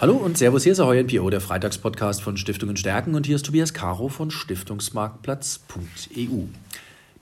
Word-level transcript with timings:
Hallo 0.00 0.14
und 0.14 0.38
Servus, 0.38 0.62
hier 0.62 0.70
ist 0.70 0.78
Ahoy 0.78 1.02
NPO, 1.02 1.28
der 1.28 1.40
Freitagspodcast 1.40 2.22
von 2.22 2.36
Stiftungen 2.36 2.76
Stärken 2.76 3.16
und 3.16 3.26
hier 3.26 3.34
ist 3.34 3.44
Tobias 3.44 3.74
Caro 3.74 4.06
von 4.06 4.30
Stiftungsmarktplatz.eu. 4.30 6.44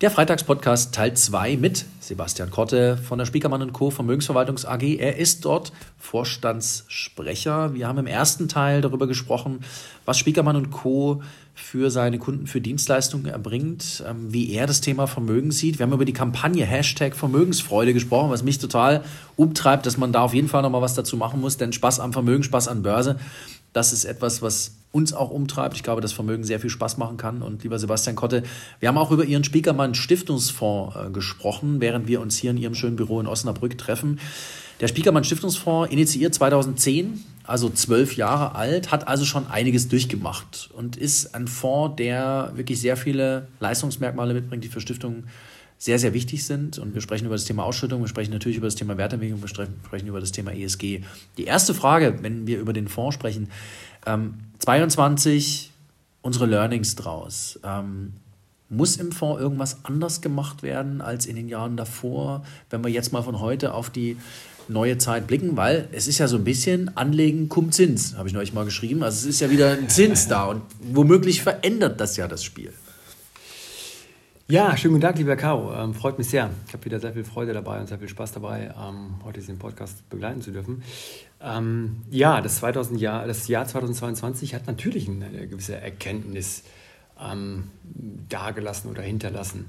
Der 0.02 0.10
Freitagspodcast 0.10 0.94
Teil 0.94 1.14
2 1.14 1.56
mit 1.56 1.86
Sebastian 2.00 2.50
Kotte 2.50 2.98
von 2.98 3.18
der 3.18 3.24
Spiekermann 3.24 3.72
Co. 3.72 3.90
Vermögensverwaltungs 3.90 4.66
AG. 4.66 4.98
Er 4.98 5.16
ist 5.16 5.46
dort 5.46 5.72
Vorstandssprecher. 5.98 7.72
Wir 7.72 7.88
haben 7.88 7.96
im 7.96 8.06
ersten 8.06 8.46
Teil 8.46 8.82
darüber 8.82 9.06
gesprochen, 9.06 9.60
was 10.04 10.18
Spiekermann 10.18 10.70
Co. 10.70 11.22
für 11.56 11.90
seine 11.90 12.18
Kunden 12.18 12.46
für 12.46 12.60
Dienstleistungen 12.60 13.26
erbringt, 13.26 14.04
ähm, 14.06 14.32
wie 14.32 14.52
er 14.52 14.66
das 14.66 14.82
Thema 14.82 15.06
Vermögen 15.06 15.50
sieht. 15.50 15.78
Wir 15.78 15.86
haben 15.86 15.92
über 15.92 16.04
die 16.04 16.12
Kampagne 16.12 16.66
Hashtag 16.66 17.16
Vermögensfreude 17.16 17.94
gesprochen, 17.94 18.30
was 18.30 18.42
mich 18.42 18.58
total 18.58 19.02
umtreibt, 19.36 19.86
dass 19.86 19.96
man 19.96 20.12
da 20.12 20.20
auf 20.20 20.34
jeden 20.34 20.48
Fall 20.48 20.62
nochmal 20.62 20.82
was 20.82 20.94
dazu 20.94 21.16
machen 21.16 21.40
muss, 21.40 21.56
denn 21.56 21.72
Spaß 21.72 21.98
am 21.98 22.12
Vermögen, 22.12 22.42
Spaß 22.42 22.68
an 22.68 22.82
Börse, 22.82 23.18
das 23.72 23.92
ist 23.92 24.04
etwas, 24.04 24.42
was 24.42 24.76
uns 24.92 25.12
auch 25.12 25.30
umtreibt. 25.30 25.76
Ich 25.76 25.82
glaube, 25.82 26.00
dass 26.00 26.12
Vermögen 26.12 26.44
sehr 26.44 26.60
viel 26.60 26.70
Spaß 26.70 26.98
machen 26.98 27.16
kann. 27.16 27.42
Und 27.42 27.62
lieber 27.62 27.78
Sebastian 27.78 28.16
Kotte, 28.16 28.42
wir 28.80 28.88
haben 28.88 28.96
auch 28.96 29.10
über 29.10 29.24
Ihren 29.24 29.44
Spiekermann 29.44 29.94
Stiftungsfonds 29.94 30.96
äh, 30.96 31.10
gesprochen, 31.10 31.80
während 31.80 32.06
wir 32.06 32.20
uns 32.20 32.36
hier 32.36 32.50
in 32.50 32.58
Ihrem 32.58 32.74
schönen 32.74 32.96
Büro 32.96 33.20
in 33.20 33.26
Osnabrück 33.26 33.76
treffen. 33.76 34.20
Der 34.80 34.88
Spiekermann 34.88 35.24
Stiftungsfonds 35.24 35.90
initiiert 35.90 36.34
2010, 36.34 37.24
also 37.46 37.68
zwölf 37.70 38.16
Jahre 38.16 38.54
alt, 38.54 38.90
hat 38.90 39.08
also 39.08 39.24
schon 39.24 39.46
einiges 39.46 39.88
durchgemacht 39.88 40.70
und 40.74 40.96
ist 40.96 41.34
ein 41.34 41.48
Fonds, 41.48 41.96
der 41.96 42.52
wirklich 42.54 42.80
sehr 42.80 42.96
viele 42.96 43.48
Leistungsmerkmale 43.60 44.34
mitbringt, 44.34 44.64
die 44.64 44.68
für 44.68 44.80
Stiftungen 44.80 45.28
sehr, 45.78 45.98
sehr 45.98 46.14
wichtig 46.14 46.44
sind. 46.44 46.78
Und 46.78 46.94
wir 46.94 47.00
sprechen 47.00 47.26
über 47.26 47.34
das 47.34 47.44
Thema 47.44 47.64
Ausschüttung, 47.64 48.00
wir 48.00 48.08
sprechen 48.08 48.32
natürlich 48.32 48.56
über 48.56 48.66
das 48.66 48.74
Thema 48.74 48.96
Wertentwicklung, 48.96 49.42
wir 49.42 49.48
sprechen 49.48 50.06
über 50.06 50.20
das 50.20 50.32
Thema 50.32 50.52
ESG. 50.52 51.02
Die 51.36 51.44
erste 51.44 51.74
Frage, 51.74 52.18
wenn 52.22 52.46
wir 52.46 52.58
über 52.58 52.72
den 52.72 52.88
Fonds 52.88 53.14
sprechen, 53.14 53.50
ähm, 54.06 54.34
22 54.58 55.70
unsere 56.22 56.46
Learnings 56.46 56.96
draus. 56.96 57.60
Ähm, 57.62 58.14
muss 58.68 58.96
im 58.96 59.12
Fonds 59.12 59.40
irgendwas 59.40 59.84
anders 59.84 60.20
gemacht 60.20 60.62
werden 60.62 61.00
als 61.00 61.26
in 61.26 61.36
den 61.36 61.48
Jahren 61.48 61.76
davor, 61.76 62.44
wenn 62.70 62.82
wir 62.82 62.90
jetzt 62.90 63.12
mal 63.12 63.22
von 63.22 63.38
heute 63.38 63.74
auf 63.74 63.90
die 63.90 64.16
neue 64.68 64.98
Zeit 64.98 65.26
blicken, 65.26 65.56
weil 65.56 65.88
es 65.92 66.08
ist 66.08 66.18
ja 66.18 66.28
so 66.28 66.36
ein 66.36 66.44
bisschen 66.44 66.96
Anlegen 66.96 67.48
cum 67.48 67.72
Zins, 67.72 68.16
habe 68.16 68.28
ich 68.28 68.34
neulich 68.34 68.52
mal 68.52 68.64
geschrieben. 68.64 69.02
Also 69.02 69.28
es 69.28 69.34
ist 69.34 69.40
ja 69.40 69.50
wieder 69.50 69.72
ein 69.72 69.88
Zins 69.88 70.28
da 70.28 70.44
und 70.44 70.62
womöglich 70.80 71.42
verändert 71.42 72.00
das 72.00 72.16
ja 72.16 72.28
das 72.28 72.44
Spiel. 72.44 72.72
Ja, 74.48 74.76
schönen 74.76 74.94
guten 74.94 75.02
Tag, 75.02 75.18
lieber 75.18 75.34
Caro. 75.34 75.74
Ähm, 75.74 75.92
freut 75.92 76.18
mich 76.18 76.28
sehr. 76.28 76.50
Ich 76.68 76.72
habe 76.72 76.84
wieder 76.84 77.00
sehr 77.00 77.12
viel 77.12 77.24
Freude 77.24 77.52
dabei 77.52 77.80
und 77.80 77.88
sehr 77.88 77.98
viel 77.98 78.08
Spaß 78.08 78.30
dabei, 78.30 78.72
ähm, 78.80 79.16
heute 79.24 79.40
diesen 79.40 79.58
Podcast 79.58 80.08
begleiten 80.08 80.40
zu 80.40 80.52
dürfen. 80.52 80.84
Ähm, 81.40 82.02
ja, 82.10 82.40
das, 82.40 82.58
2000 82.58 83.00
Jahr, 83.00 83.26
das 83.26 83.48
Jahr 83.48 83.66
2022 83.66 84.54
hat 84.54 84.68
natürlich 84.68 85.08
eine 85.08 85.48
gewisse 85.48 85.80
Erkenntnis 85.80 86.62
ähm, 87.20 87.72
dargelassen 88.28 88.88
oder 88.88 89.02
hinterlassen. 89.02 89.66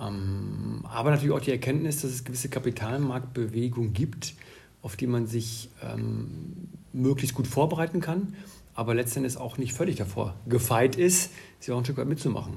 Ähm, 0.00 0.84
aber 0.84 1.10
natürlich 1.10 1.34
auch 1.34 1.40
die 1.40 1.50
Erkenntnis, 1.50 2.02
dass 2.02 2.10
es 2.10 2.24
gewisse 2.24 2.48
Kapitalmarktbewegungen 2.48 3.92
gibt, 3.92 4.34
auf 4.82 4.96
die 4.96 5.06
man 5.06 5.26
sich 5.26 5.70
ähm, 5.82 6.68
möglichst 6.92 7.34
gut 7.34 7.46
vorbereiten 7.46 8.00
kann, 8.00 8.34
aber 8.74 8.94
letztendlich 8.94 9.36
auch 9.36 9.58
nicht 9.58 9.72
völlig 9.72 9.96
davor 9.96 10.34
gefeit 10.46 10.96
ist, 10.96 11.32
sie 11.58 11.72
auch 11.72 11.78
ein 11.78 11.84
Stück 11.84 11.96
weit 11.96 12.06
mitzumachen. 12.06 12.54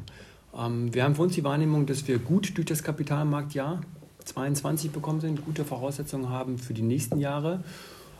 Ähm, 0.58 0.94
wir 0.94 1.04
haben 1.04 1.16
für 1.16 1.24
uns 1.24 1.34
die 1.34 1.44
Wahrnehmung, 1.44 1.86
dass 1.86 2.08
wir 2.08 2.20
gut 2.20 2.58
durch 2.58 2.68
das 2.68 2.84
Kapitalmarktjahr 2.84 3.82
22 4.26 4.92
bekommen 4.92 5.20
sind, 5.20 5.44
gute 5.46 5.66
Voraussetzungen 5.66 6.30
haben 6.30 6.60
für 6.60 6.76
die 6.76 6.84
nächsten 6.84 7.20
Jahre, 7.20 7.64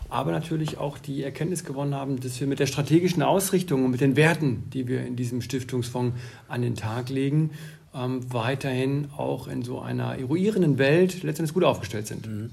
aber 0.10 0.32
natürlich 0.32 0.78
auch 0.78 0.98
die 0.98 1.24
Erkenntnis 1.24 1.64
gewonnen 1.64 1.94
haben, 1.94 2.20
dass 2.20 2.40
wir 2.40 2.48
mit 2.48 2.60
der 2.60 2.66
strategischen 2.66 3.22
Ausrichtung 3.22 3.86
und 3.86 3.92
mit 3.92 4.02
den 4.02 4.16
Werten, 4.16 4.64
die 4.72 4.88
wir 4.88 5.06
in 5.06 5.16
diesem 5.16 5.42
Stiftungsfonds 5.42 6.18
an 6.48 6.64
den 6.64 6.76
Tag 6.76 7.10
legen, 7.10 7.52
ähm, 7.96 8.34
weiterhin 8.34 9.10
auch 9.18 9.48
in 9.48 9.64
so 9.64 9.80
einer 9.80 10.18
eruierenden 10.18 10.78
Welt 10.78 11.24
letztendlich 11.24 11.54
gut 11.54 11.64
aufgestellt 11.64 12.08
sind. 12.08 12.28
Mhm. 12.28 12.50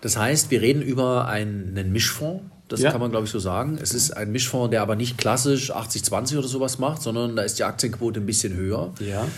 Das 0.00 0.16
heißt, 0.16 0.50
wir 0.50 0.60
reden 0.60 0.82
über 0.82 1.26
einen 1.28 1.92
Mischfonds, 1.92 2.42
das 2.68 2.80
ja. 2.80 2.90
kann 2.90 3.00
man, 3.00 3.10
glaube 3.10 3.26
ich, 3.26 3.30
so 3.30 3.38
sagen. 3.38 3.78
Es 3.80 3.92
ist 3.92 4.12
ein 4.12 4.32
Mischfonds, 4.32 4.70
der 4.70 4.80
aber 4.80 4.96
nicht 4.96 5.18
klassisch 5.18 5.74
80-20 5.74 6.38
oder 6.38 6.48
sowas 6.48 6.78
macht, 6.78 7.02
sondern 7.02 7.36
da 7.36 7.42
ist 7.42 7.58
die 7.58 7.64
Aktienquote 7.64 8.18
ein 8.18 8.26
bisschen 8.26 8.54
höher. 8.54 8.94
Ja. 8.98 9.28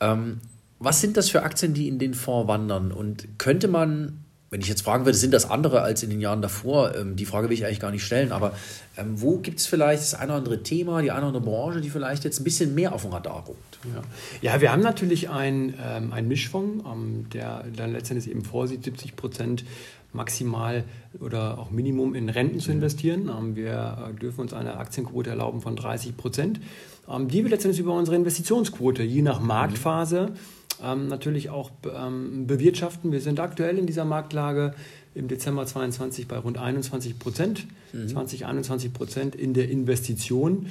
Ähm, 0.00 0.40
was 0.78 1.00
sind 1.00 1.16
das 1.16 1.30
für 1.30 1.42
Aktien, 1.42 1.74
die 1.74 1.88
in 1.88 1.98
den 1.98 2.12
Fonds 2.12 2.48
wandern? 2.48 2.92
Und 2.92 3.38
könnte 3.38 3.66
man, 3.66 4.24
wenn 4.52 4.60
ich 4.60 4.68
jetzt 4.68 4.82
fragen 4.82 5.06
würde, 5.06 5.16
sind 5.16 5.32
das 5.32 5.50
andere 5.50 5.80
als 5.80 6.02
in 6.02 6.10
den 6.10 6.20
Jahren 6.20 6.42
davor? 6.42 6.94
Ähm, 6.94 7.16
die 7.16 7.24
Frage 7.24 7.48
will 7.48 7.54
ich 7.54 7.64
eigentlich 7.64 7.80
gar 7.80 7.90
nicht 7.90 8.04
stellen, 8.04 8.32
aber 8.32 8.52
ähm, 8.98 9.20
wo 9.20 9.38
gibt 9.38 9.60
es 9.60 9.66
vielleicht 9.66 10.02
das 10.02 10.14
eine 10.14 10.32
oder 10.32 10.38
andere 10.38 10.62
Thema, 10.62 11.00
die 11.00 11.10
eine 11.10 11.20
oder 11.20 11.28
andere 11.28 11.42
Branche, 11.42 11.80
die 11.80 11.88
vielleicht 11.88 12.22
jetzt 12.24 12.38
ein 12.38 12.44
bisschen 12.44 12.74
mehr 12.74 12.92
auf 12.92 13.00
dem 13.00 13.12
Radar 13.12 13.46
ruckt? 13.46 13.78
Ja, 13.94 14.02
ja 14.52 14.60
wir 14.60 14.70
haben 14.70 14.82
natürlich 14.82 15.30
einen 15.30 15.74
ähm, 15.82 16.28
Mischfonds, 16.28 16.84
ähm, 16.86 17.30
der 17.32 17.64
dann 17.74 17.92
letztendlich 17.92 18.30
eben 18.30 18.44
vorsieht, 18.44 18.84
70 18.84 19.16
Prozent 19.16 19.64
maximal 20.12 20.84
oder 21.18 21.58
auch 21.58 21.70
Minimum 21.70 22.14
in 22.14 22.28
Renten 22.28 22.60
zu 22.60 22.72
investieren. 22.72 23.30
Ähm, 23.30 23.56
wir 23.56 24.10
äh, 24.10 24.20
dürfen 24.20 24.42
uns 24.42 24.52
eine 24.52 24.76
Aktienquote 24.76 25.30
erlauben 25.30 25.62
von 25.62 25.76
30 25.76 26.14
Prozent, 26.18 26.60
ähm, 27.08 27.28
die 27.28 27.42
wir 27.42 27.50
letztendlich 27.50 27.80
über 27.80 27.94
unsere 27.94 28.16
Investitionsquote 28.16 29.02
je 29.02 29.22
nach 29.22 29.40
Marktphase 29.40 30.32
ähm, 30.82 31.08
natürlich 31.08 31.50
auch 31.50 31.70
bewirtschaften. 31.70 33.12
Wir 33.12 33.20
sind 33.20 33.40
aktuell 33.40 33.78
in 33.78 33.86
dieser 33.86 34.04
Marktlage 34.04 34.74
im 35.14 35.28
Dezember 35.28 35.66
22 35.66 36.26
bei 36.26 36.38
rund 36.38 36.58
21 36.58 37.18
Prozent, 37.18 37.66
mhm. 37.92 38.08
20, 38.08 38.46
21 38.46 38.92
Prozent 38.92 39.34
in 39.34 39.54
der 39.54 39.68
Investition. 39.68 40.66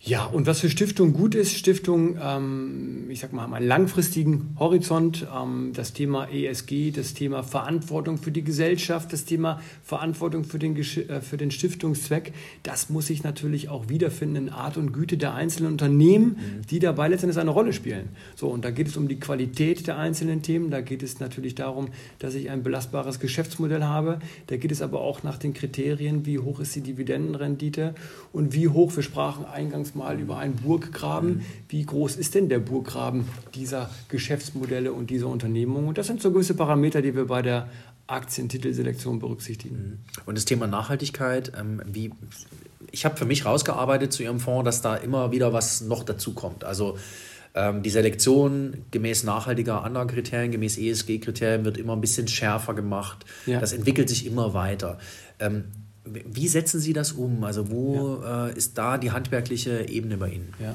Ja, 0.00 0.24
und 0.26 0.46
was 0.46 0.60
für 0.60 0.70
Stiftungen 0.70 1.14
gut 1.14 1.34
ist, 1.34 1.56
Stiftungen, 1.56 2.18
ähm, 2.22 3.06
ich 3.08 3.20
sag 3.20 3.32
mal, 3.32 3.42
haben 3.42 3.54
einen 3.54 3.66
langfristigen 3.66 4.54
Horizont. 4.58 5.26
Ähm, 5.34 5.72
das 5.74 5.94
Thema 5.94 6.28
ESG, 6.30 6.92
das 6.92 7.14
Thema 7.14 7.42
Verantwortung 7.42 8.18
für 8.18 8.30
die 8.30 8.44
Gesellschaft, 8.44 9.12
das 9.12 9.24
Thema 9.24 9.60
Verantwortung 9.82 10.44
für 10.44 10.60
den, 10.60 10.76
äh, 10.76 11.20
für 11.20 11.36
den 11.38 11.50
Stiftungszweck, 11.50 12.34
das 12.62 12.88
muss 12.88 13.08
sich 13.08 13.24
natürlich 13.24 13.68
auch 13.68 13.88
wiederfinden 13.88 14.36
in 14.36 14.48
Art 14.50 14.76
und 14.76 14.92
Güte 14.92 15.16
der 15.16 15.34
einzelnen 15.34 15.72
Unternehmen, 15.72 16.36
mhm. 16.36 16.66
die 16.70 16.78
dabei 16.78 17.08
letztendlich 17.08 17.40
eine 17.40 17.50
Rolle 17.50 17.72
spielen. 17.72 18.10
So, 18.36 18.48
und 18.48 18.64
da 18.64 18.70
geht 18.70 18.86
es 18.86 18.96
um 18.96 19.08
die 19.08 19.18
Qualität 19.18 19.88
der 19.88 19.98
einzelnen 19.98 20.42
Themen, 20.42 20.70
da 20.70 20.82
geht 20.82 21.02
es 21.02 21.18
natürlich 21.18 21.56
darum, 21.56 21.88
dass 22.20 22.34
ich 22.34 22.50
ein 22.50 22.62
belastbares 22.62 23.18
Geschäftsmodell 23.18 23.82
habe, 23.82 24.20
da 24.46 24.56
geht 24.56 24.70
es 24.70 24.82
aber 24.82 25.00
auch 25.00 25.24
nach 25.24 25.38
den 25.38 25.52
Kriterien, 25.52 26.26
wie 26.26 26.38
hoch 26.38 26.60
ist 26.60 26.76
die 26.76 26.82
Dividendenrendite 26.82 27.94
und 28.32 28.52
wie 28.52 28.68
hoch, 28.68 28.94
wir 28.94 29.02
sprachen 29.02 29.44
eingangs 29.46 29.85
uns 29.86 29.94
mal 29.94 30.18
über 30.20 30.38
einen 30.38 30.56
Burggraben. 30.56 31.42
Wie 31.68 31.84
groß 31.84 32.16
ist 32.16 32.34
denn 32.34 32.48
der 32.48 32.58
Burggraben 32.58 33.26
dieser 33.54 33.90
Geschäftsmodelle 34.08 34.92
und 34.92 35.10
dieser 35.10 35.28
Unternehmungen? 35.28 35.88
Und 35.88 35.98
das 35.98 36.08
sind 36.08 36.20
so 36.20 36.32
gewisse 36.32 36.54
Parameter, 36.54 37.02
die 37.02 37.14
wir 37.14 37.26
bei 37.26 37.42
der 37.42 37.68
Aktientitelselektion 38.08 39.18
berücksichtigen. 39.18 40.04
Und 40.26 40.36
das 40.36 40.44
Thema 40.44 40.66
Nachhaltigkeit, 40.66 41.52
ähm, 41.58 41.82
wie, 41.86 42.12
ich 42.90 43.04
habe 43.04 43.16
für 43.16 43.24
mich 43.24 43.44
rausgearbeitet 43.44 44.12
zu 44.12 44.22
Ihrem 44.22 44.40
Fonds, 44.40 44.64
dass 44.64 44.82
da 44.82 44.96
immer 44.96 45.32
wieder 45.32 45.52
was 45.52 45.80
noch 45.80 46.02
dazu 46.04 46.34
kommt. 46.34 46.64
Also 46.64 46.98
ähm, 47.54 47.82
die 47.82 47.90
Selektion 47.90 48.84
gemäß 48.90 49.24
nachhaltiger 49.24 49.84
Anlagekriterien, 49.84 50.52
gemäß 50.52 50.78
ESG-Kriterien 50.78 51.64
wird 51.64 51.78
immer 51.78 51.94
ein 51.94 52.00
bisschen 52.00 52.28
schärfer 52.28 52.74
gemacht. 52.74 53.24
Ja. 53.46 53.60
Das 53.60 53.72
entwickelt 53.72 54.08
sich 54.08 54.26
immer 54.26 54.54
weiter. 54.54 54.98
Ähm, 55.40 55.64
wie 56.06 56.48
setzen 56.48 56.80
Sie 56.80 56.92
das 56.92 57.12
um? 57.12 57.44
Also 57.44 57.70
wo 57.70 58.20
ja. 58.22 58.48
äh, 58.48 58.56
ist 58.56 58.78
da 58.78 58.98
die 58.98 59.10
handwerkliche 59.10 59.88
Ebene 59.88 60.16
bei 60.16 60.30
Ihnen? 60.30 60.54
Ja. 60.60 60.74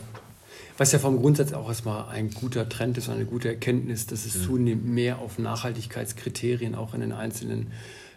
Was 0.78 0.92
ja 0.92 1.00
vom 1.00 1.18
Grundsatz 1.18 1.54
auch 1.54 1.68
erstmal 1.68 2.10
ein 2.10 2.32
guter 2.32 2.68
Trend 2.68 2.98
ist, 2.98 3.10
eine 3.10 3.26
gute 3.26 3.50
Erkenntnis, 3.50 4.08
dass 4.08 4.26
es 4.26 4.36
mhm. 4.36 4.44
zunehmend 4.44 4.86
mehr 4.88 5.20
auf 5.20 5.38
Nachhaltigkeitskriterien 5.38 6.76
auch 6.76 6.94
in, 6.94 7.02
den 7.02 7.12
einzelnen, 7.12 7.68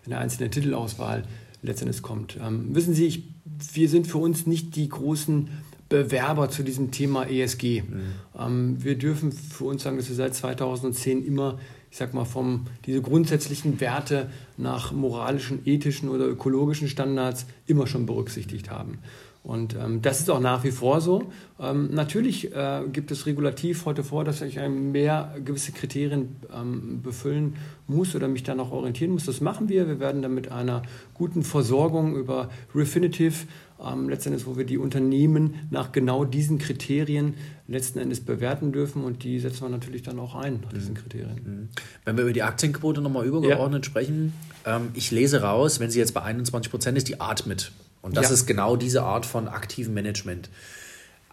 in 0.04 0.10
der 0.10 0.18
einzelnen 0.18 0.50
Titelauswahl 0.50 1.24
letztendlich 1.62 2.02
kommt. 2.02 2.38
Ähm, 2.42 2.74
wissen 2.74 2.94
Sie, 2.94 3.06
ich, 3.06 3.24
wir 3.72 3.88
sind 3.88 4.06
für 4.06 4.18
uns 4.18 4.46
nicht 4.46 4.76
die 4.76 4.88
großen 4.88 5.48
Bewerber 5.88 6.48
zu 6.48 6.62
diesem 6.62 6.90
Thema 6.90 7.28
ESG. 7.28 7.82
Mhm. 7.82 8.00
Ähm, 8.38 8.76
wir 8.82 8.96
dürfen 8.96 9.32
für 9.32 9.64
uns 9.64 9.82
sagen, 9.82 9.96
dass 9.96 10.08
wir 10.08 10.16
seit 10.16 10.34
2010 10.34 11.24
immer 11.24 11.58
ich 11.94 11.98
sag 11.98 12.12
mal, 12.12 12.24
vom, 12.24 12.66
diese 12.86 13.00
grundsätzlichen 13.00 13.78
Werte 13.80 14.28
nach 14.56 14.90
moralischen, 14.90 15.60
ethischen 15.64 16.08
oder 16.08 16.26
ökologischen 16.26 16.88
Standards 16.88 17.46
immer 17.66 17.86
schon 17.86 18.04
berücksichtigt 18.04 18.68
haben. 18.68 18.98
Und 19.44 19.76
ähm, 19.76 20.02
das 20.02 20.18
ist 20.18 20.28
auch 20.28 20.40
nach 20.40 20.64
wie 20.64 20.72
vor 20.72 21.00
so. 21.00 21.30
Ähm, 21.60 21.90
natürlich 21.92 22.52
äh, 22.52 22.80
gibt 22.92 23.12
es 23.12 23.26
regulativ 23.26 23.86
heute 23.86 24.02
vor, 24.02 24.24
dass 24.24 24.40
sich 24.40 24.58
mehr 24.68 25.36
gewisse 25.44 25.70
Kriterien 25.70 26.34
ähm, 26.52 27.00
befüllen 27.00 27.54
muss 27.86 28.16
oder 28.16 28.26
mich 28.26 28.42
da 28.42 28.56
noch 28.56 28.72
orientieren 28.72 29.12
muss. 29.12 29.26
Das 29.26 29.40
machen 29.40 29.68
wir. 29.68 29.86
Wir 29.86 30.00
werden 30.00 30.20
dann 30.20 30.34
mit 30.34 30.50
einer 30.50 30.82
guten 31.12 31.44
Versorgung 31.44 32.16
über 32.16 32.48
Refinitiv 32.74 33.46
ähm, 33.84 34.08
letztendlich, 34.08 34.46
wo 34.46 34.56
wir 34.56 34.64
die 34.64 34.78
Unternehmen 34.78 35.68
nach 35.70 35.92
genau 35.92 36.24
diesen 36.24 36.58
Kriterien 36.58 37.34
letzten 37.66 37.98
Endes 37.98 38.20
bewerten 38.20 38.72
dürfen 38.72 39.04
und 39.04 39.24
die 39.24 39.38
setzen 39.40 39.62
wir 39.62 39.68
natürlich 39.68 40.02
dann 40.02 40.18
auch 40.18 40.34
ein 40.34 40.60
nach 40.62 40.72
diesen 40.72 40.94
mhm. 40.94 40.98
Kriterien. 40.98 41.40
Mhm. 41.44 41.68
Wenn 42.04 42.16
wir 42.16 42.24
über 42.24 42.32
die 42.32 42.42
Aktienquote 42.42 43.00
nochmal 43.00 43.26
übergeordnet 43.26 43.84
ja. 43.84 43.90
sprechen, 43.90 44.32
ähm, 44.64 44.90
ich 44.94 45.10
lese 45.10 45.42
raus, 45.42 45.80
wenn 45.80 45.90
sie 45.90 45.98
jetzt 45.98 46.14
bei 46.14 46.22
21 46.22 46.70
Prozent 46.70 46.98
ist, 46.98 47.08
die 47.08 47.20
atmet. 47.20 47.72
Und 48.02 48.16
das 48.16 48.26
ja. 48.26 48.34
ist 48.34 48.46
genau 48.46 48.76
diese 48.76 49.02
Art 49.02 49.26
von 49.26 49.48
aktivem 49.48 49.94
Management. 49.94 50.50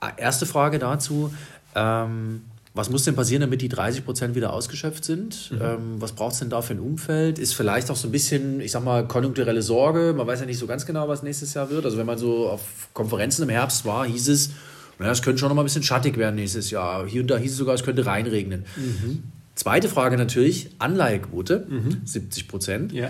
Äh, 0.02 0.22
erste 0.22 0.46
Frage 0.46 0.80
dazu. 0.80 1.34
Ähm, 1.76 2.42
was 2.74 2.90
muss 2.90 3.04
denn 3.04 3.16
passieren, 3.16 3.42
damit 3.42 3.62
die 3.62 3.68
30 3.68 4.06
Prozent 4.06 4.36
wieder 4.36 4.54
ausgeschöpft 4.54 5.04
sind? 5.04 5.52
Mhm. 5.52 5.62
Ähm, 5.62 5.96
was 6.00 6.14
braucht 6.14 6.34
es 6.34 6.40
denn 6.40 6.50
da 6.50 6.62
für 6.62 6.74
ein 6.74 6.80
Umfeld? 6.80 7.38
Ist 7.38 7.54
vielleicht 7.54 7.92
auch 7.92 7.98
so 7.98 8.08
ein 8.08 8.12
bisschen, 8.12 8.62
ich 8.62 8.72
sag 8.72 8.84
mal, 8.84 9.06
konjunkturelle 9.08 9.62
Sorge. 9.62 10.14
Man 10.16 10.26
weiß 10.26 10.40
ja 10.40 10.46
nicht 10.46 10.60
so 10.60 10.68
ganz 10.68 10.86
genau, 10.86 11.10
was 11.10 11.22
nächstes 11.22 11.54
Jahr 11.54 11.70
wird. 11.70 11.84
Also 11.84 11.98
wenn 11.98 12.06
man 12.06 12.18
so 12.18 12.48
auf 12.50 12.90
Konferenzen 12.94 13.44
im 13.44 13.50
Herbst 13.50 13.84
war, 13.84 14.06
hieß 14.06 14.30
es, 14.30 14.52
naja, 15.00 15.12
es 15.12 15.22
könnte 15.22 15.40
schon 15.40 15.50
noch 15.50 15.56
mal 15.56 15.64
ein 15.64 15.66
bisschen 15.66 15.84
schattig 15.84 16.16
werden 16.18 16.36
nächstes 16.36 16.72
Jahr. 16.72 17.06
Hier 17.06 17.22
und 17.22 17.28
da 17.28 17.38
hieß 17.38 17.52
es 17.52 17.58
sogar, 17.58 17.76
es 17.76 17.84
könnte 17.84 18.06
reinregnen. 18.06 18.66
Mhm. 18.78 19.24
Zweite 19.56 19.90
Frage 19.90 20.16
natürlich, 20.16 20.70
Anleihequote, 20.80 21.66
mhm. 21.68 22.02
70 22.06 22.48
Prozent. 22.48 22.94
Ja. 22.94 23.10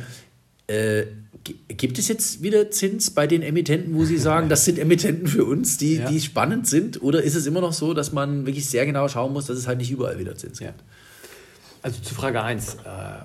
Äh, 0.71 1.07
gibt 1.68 1.97
es 1.97 2.07
jetzt 2.07 2.44
wieder 2.44 2.69
Zins 2.69 3.09
bei 3.09 3.25
den 3.25 3.41
Emittenten, 3.41 3.95
wo 3.95 4.06
Sie 4.06 4.18
sagen, 4.18 4.47
das 4.47 4.63
sind 4.63 4.77
Emittenten 4.77 5.27
für 5.27 5.44
uns, 5.44 5.77
die, 5.77 5.95
ja. 5.95 6.07
die 6.07 6.21
spannend 6.21 6.68
sind? 6.68 7.01
Oder 7.01 7.23
ist 7.23 7.35
es 7.35 7.47
immer 7.47 7.62
noch 7.62 7.73
so, 7.73 7.94
dass 7.94 8.12
man 8.12 8.45
wirklich 8.45 8.69
sehr 8.69 8.85
genau 8.85 9.07
schauen 9.07 9.33
muss, 9.33 9.47
dass 9.47 9.57
es 9.57 9.68
halt 9.68 9.79
nicht 9.79 9.89
überall 9.89 10.19
wieder 10.19 10.35
Zins 10.35 10.59
gibt? 10.59 10.71
Ja. 10.71 10.85
Also 11.83 12.00
zu 12.01 12.13
Frage 12.13 12.44
1, 12.44 12.75
äh, 12.75 12.77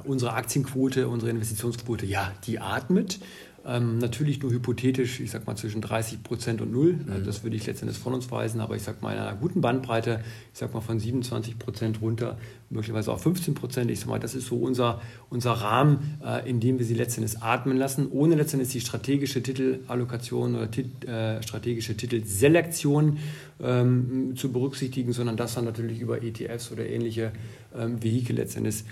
unsere 0.04 0.32
Aktienquote, 0.32 1.08
unsere 1.08 1.30
Investitionsquote, 1.30 2.06
ja, 2.06 2.32
die 2.46 2.58
atmet. 2.58 3.18
Ähm, 3.68 3.98
natürlich 3.98 4.40
nur 4.40 4.52
hypothetisch, 4.52 5.18
ich 5.18 5.32
sag 5.32 5.44
mal 5.48 5.56
zwischen 5.56 5.80
30 5.80 6.22
Prozent 6.22 6.60
und 6.60 6.70
null. 6.70 7.00
Also 7.10 7.24
das 7.24 7.42
würde 7.42 7.56
ich 7.56 7.66
letztendlich 7.66 7.98
von 7.98 8.14
uns 8.14 8.30
weisen, 8.30 8.60
aber 8.60 8.76
ich 8.76 8.82
sag 8.82 9.02
mal 9.02 9.12
in 9.12 9.18
einer 9.18 9.34
guten 9.34 9.60
Bandbreite, 9.60 10.20
ich 10.52 10.58
sag 10.58 10.72
mal 10.72 10.80
von 10.80 11.00
27 11.00 11.58
Prozent 11.58 12.00
runter, 12.00 12.38
möglicherweise 12.70 13.12
auf 13.12 13.22
15 13.22 13.54
Prozent. 13.54 13.90
Ich 13.90 13.98
sag 13.98 14.08
mal, 14.08 14.20
das 14.20 14.36
ist 14.36 14.46
so 14.46 14.56
unser, 14.56 15.00
unser 15.30 15.52
Rahmen, 15.52 16.16
äh, 16.24 16.48
in 16.48 16.60
dem 16.60 16.78
wir 16.78 16.86
sie 16.86 16.94
letztendlich 16.94 17.42
atmen 17.42 17.76
lassen, 17.76 18.08
ohne 18.08 18.36
letztendlich 18.36 18.70
die 18.70 18.80
strategische 18.80 19.42
Titelallokation 19.42 20.54
oder 20.54 20.70
tit, 20.70 21.04
äh, 21.04 21.42
strategische 21.42 21.96
Titelselektion 21.96 23.18
ähm, 23.60 24.34
zu 24.36 24.52
berücksichtigen, 24.52 25.12
sondern 25.12 25.36
das 25.36 25.54
dann 25.54 25.64
natürlich 25.64 26.00
über 26.00 26.22
ETFs 26.22 26.70
oder 26.70 26.86
ähnliche 26.86 27.32
ähm, 27.76 28.00
Vehikel 28.00 28.36
letztendlich 28.36 28.84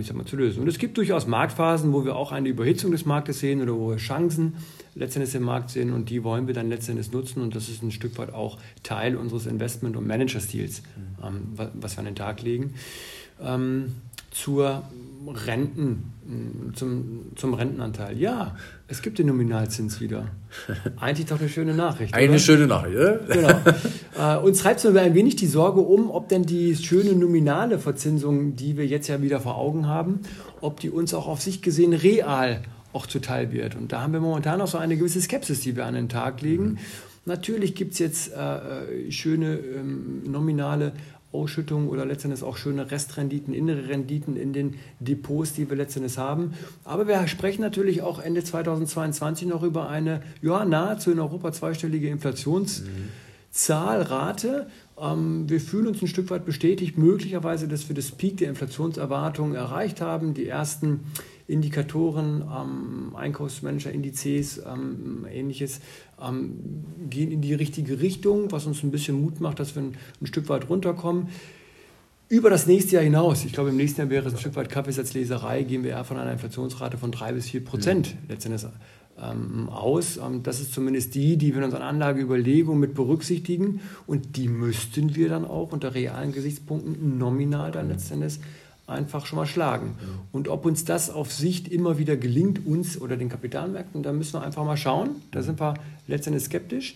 ich 0.00 0.06
sag 0.06 0.16
mal, 0.16 0.26
zu 0.26 0.36
lösen. 0.36 0.60
Und 0.60 0.68
es 0.68 0.78
gibt 0.78 0.96
durchaus 0.96 1.26
Marktphasen, 1.26 1.92
wo 1.92 2.04
wir 2.04 2.16
auch 2.16 2.32
eine 2.32 2.48
Überhitzung 2.48 2.90
des 2.90 3.04
Marktes 3.04 3.40
sehen 3.40 3.62
oder 3.62 3.74
wo 3.74 3.90
wir 3.90 3.96
Chancen 3.96 4.54
letztendlich 4.94 5.34
im 5.34 5.42
Markt 5.42 5.70
sehen 5.70 5.92
und 5.92 6.10
die 6.10 6.24
wollen 6.24 6.46
wir 6.46 6.54
dann 6.54 6.68
letztendlich 6.68 7.12
nutzen 7.12 7.42
und 7.42 7.54
das 7.54 7.68
ist 7.68 7.82
ein 7.82 7.90
Stück 7.90 8.16
weit 8.18 8.32
auch 8.32 8.58
Teil 8.82 9.16
unseres 9.16 9.46
Investment- 9.46 9.96
und 9.96 10.06
Managerstils, 10.06 10.82
mhm. 10.82 11.26
ähm, 11.58 11.70
was 11.74 11.96
wir 11.96 12.00
an 12.00 12.06
den 12.06 12.14
Tag 12.14 12.42
legen. 12.42 12.74
Zur 14.36 14.82
Renten, 15.26 16.12
zum, 16.74 17.32
zum 17.36 17.54
Rentenanteil. 17.54 18.18
Ja, 18.18 18.54
es 18.86 19.00
gibt 19.00 19.18
den 19.18 19.28
Nominalzins 19.28 20.00
wieder. 20.00 20.28
Eigentlich 21.00 21.26
doch 21.26 21.40
eine 21.40 21.48
schöne 21.48 21.74
Nachricht. 21.74 22.14
Eine 22.14 22.30
oder? 22.30 22.38
schöne 22.38 22.66
Nachricht, 22.66 22.98
ja? 22.98 23.12
Genau. 23.34 23.60
Äh, 24.18 24.38
uns 24.38 24.60
treibt 24.60 24.84
nur 24.84 24.98
ein 25.00 25.14
wenig 25.14 25.36
die 25.36 25.46
Sorge 25.46 25.80
um, 25.80 26.10
ob 26.10 26.28
denn 26.28 26.44
die 26.44 26.76
schöne 26.76 27.12
nominale 27.12 27.78
Verzinsung, 27.78 28.56
die 28.56 28.76
wir 28.76 28.86
jetzt 28.86 29.08
ja 29.08 29.20
wieder 29.22 29.40
vor 29.40 29.56
Augen 29.56 29.86
haben, 29.86 30.20
ob 30.60 30.80
die 30.80 30.90
uns 30.90 31.14
auch 31.14 31.28
auf 31.28 31.40
sich 31.42 31.62
gesehen 31.62 31.92
real 31.92 32.62
auch 32.92 33.06
zuteil 33.06 33.52
wird. 33.52 33.74
Und 33.74 33.92
da 33.92 34.02
haben 34.02 34.12
wir 34.12 34.20
momentan 34.20 34.60
auch 34.60 34.68
so 34.68 34.78
eine 34.78 34.96
gewisse 34.96 35.20
Skepsis, 35.20 35.60
die 35.60 35.76
wir 35.76 35.86
an 35.86 35.94
den 35.94 36.08
Tag 36.08 36.40
legen. 36.40 36.64
Mhm. 36.64 36.78
Natürlich 37.26 37.74
gibt 37.74 37.94
es 37.94 37.98
jetzt 37.98 38.32
äh, 38.32 39.08
äh, 39.08 39.10
schöne 39.10 39.56
ähm, 39.56 40.22
nominale 40.30 40.92
Ausschüttungen 41.36 41.88
oder 41.88 42.04
letztendlich 42.06 42.42
auch 42.42 42.56
schöne 42.56 42.90
Restrenditen, 42.90 43.54
innere 43.54 43.88
Renditen 43.88 44.36
in 44.36 44.52
den 44.52 44.74
Depots, 45.00 45.52
die 45.52 45.68
wir 45.68 45.76
letztendlich 45.76 46.18
haben. 46.18 46.54
Aber 46.84 47.06
wir 47.06 47.28
sprechen 47.28 47.62
natürlich 47.62 48.02
auch 48.02 48.18
Ende 48.18 48.42
2022 48.42 49.46
noch 49.46 49.62
über 49.62 49.88
eine 49.88 50.22
ja, 50.42 50.64
nahezu 50.64 51.12
in 51.12 51.20
Europa 51.20 51.52
zweistellige 51.52 52.08
Inflationszahlrate. 52.08 54.66
Ähm, 54.98 55.48
wir 55.48 55.60
fühlen 55.60 55.86
uns 55.88 56.00
ein 56.02 56.08
Stück 56.08 56.30
weit 56.30 56.44
bestätigt, 56.44 56.98
möglicherweise, 56.98 57.68
dass 57.68 57.88
wir 57.88 57.94
das 57.94 58.10
Peak 58.10 58.38
der 58.38 58.48
Inflationserwartungen 58.48 59.54
erreicht 59.54 60.00
haben. 60.00 60.34
Die 60.34 60.48
ersten 60.48 61.04
Indikatoren, 61.48 62.42
ähm, 62.42 63.14
Einkaufsmanager-Indizes, 63.14 64.62
ähm, 64.66 65.26
ähnliches, 65.30 65.80
ähm, 66.20 66.84
gehen 67.08 67.30
in 67.30 67.40
die 67.40 67.54
richtige 67.54 68.00
Richtung, 68.00 68.50
was 68.50 68.66
uns 68.66 68.82
ein 68.82 68.90
bisschen 68.90 69.20
Mut 69.20 69.40
macht, 69.40 69.60
dass 69.60 69.74
wir 69.74 69.82
ein, 69.82 69.96
ein, 70.20 70.26
Stück 70.26 70.48
weit 70.48 70.68
runterkommen. 70.68 71.28
Über 72.28 72.50
das 72.50 72.66
nächste 72.66 72.96
Jahr 72.96 73.04
hinaus, 73.04 73.44
ich 73.44 73.52
glaube, 73.52 73.70
im 73.70 73.76
nächsten 73.76 74.00
Jahr 74.00 74.10
wäre 74.10 74.26
es 74.26 74.34
ein 74.34 74.40
Stück 74.40 74.56
weit 74.56 74.68
Kaffeesatzleserei, 74.68 75.62
gehen 75.62 75.84
wir 75.84 75.92
eher 75.92 76.04
von 76.04 76.16
einer 76.16 76.32
Inflationsrate 76.32 76.98
von 76.98 77.12
3 77.12 77.34
bis 77.34 77.46
4 77.50 77.64
Prozent 77.64 78.14
mhm. 78.14 78.28
letztendlich 78.28 78.66
ähm, 79.22 79.68
aus. 79.68 80.16
Ähm, 80.16 80.42
das 80.42 80.60
ist 80.60 80.74
zumindest 80.74 81.14
die, 81.14 81.36
die 81.36 81.52
wir 81.52 81.58
in 81.58 81.64
unseren 81.64 81.82
Anlageüberlegungen 81.82 82.80
mit 82.80 82.94
berücksichtigen 82.94 83.80
und 84.08 84.36
die 84.36 84.48
müssten 84.48 85.14
wir 85.14 85.28
dann 85.28 85.44
auch 85.44 85.70
unter 85.70 85.94
realen 85.94 86.32
Gesichtspunkten 86.32 87.18
nominal 87.18 87.70
dann 87.70 87.88
letztendlich 87.88 88.40
einfach 88.86 89.26
schon 89.26 89.38
mal 89.38 89.46
schlagen. 89.46 89.94
Und 90.32 90.48
ob 90.48 90.64
uns 90.64 90.84
das 90.84 91.10
auf 91.10 91.32
Sicht 91.32 91.68
immer 91.68 91.98
wieder 91.98 92.16
gelingt, 92.16 92.66
uns 92.66 93.00
oder 93.00 93.16
den 93.16 93.28
Kapitalmärkten, 93.28 94.02
da 94.02 94.12
müssen 94.12 94.34
wir 94.34 94.42
einfach 94.42 94.64
mal 94.64 94.76
schauen. 94.76 95.10
Da 95.32 95.42
sind 95.42 95.60
wir 95.60 95.74
letztendlich 96.06 96.44
skeptisch 96.44 96.94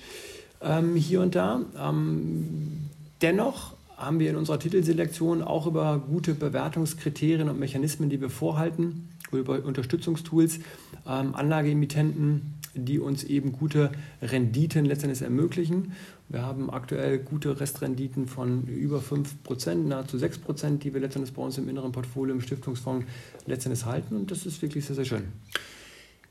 ähm, 0.62 0.94
hier 0.94 1.20
und 1.20 1.34
da. 1.34 1.60
Ähm, 1.78 2.88
dennoch 3.22 3.74
haben 3.96 4.18
wir 4.18 4.30
in 4.30 4.36
unserer 4.36 4.58
Titelselektion 4.58 5.42
auch 5.42 5.66
über 5.66 5.98
gute 5.98 6.34
Bewertungskriterien 6.34 7.48
und 7.48 7.58
Mechanismen, 7.58 8.08
die 8.08 8.20
wir 8.20 8.30
vorhalten, 8.30 9.08
über 9.32 9.64
Unterstützungstools, 9.64 10.60
ähm, 11.06 11.34
Anlageemittenten, 11.34 12.54
die 12.74 12.98
uns 12.98 13.24
eben 13.24 13.52
gute 13.52 13.90
Renditen 14.22 14.84
letztendlich 14.84 15.22
ermöglichen. 15.22 15.92
Wir 16.28 16.42
haben 16.42 16.70
aktuell 16.70 17.18
gute 17.18 17.60
Restrenditen 17.60 18.26
von 18.28 18.66
über 18.66 19.00
5%, 19.00 19.74
nahezu 19.74 20.16
6%, 20.16 20.78
die 20.78 20.94
wir 20.94 21.00
letztendlich 21.00 21.34
bei 21.34 21.42
uns 21.42 21.58
im 21.58 21.68
inneren 21.68 21.92
Portfolio 21.92 22.34
im 22.34 22.40
Stiftungsfonds 22.40 23.06
letztendlich 23.46 23.84
halten. 23.84 24.16
Und 24.16 24.30
das 24.30 24.46
ist 24.46 24.62
wirklich 24.62 24.84
sehr, 24.84 24.96
sehr 24.96 25.04
schön. 25.04 25.24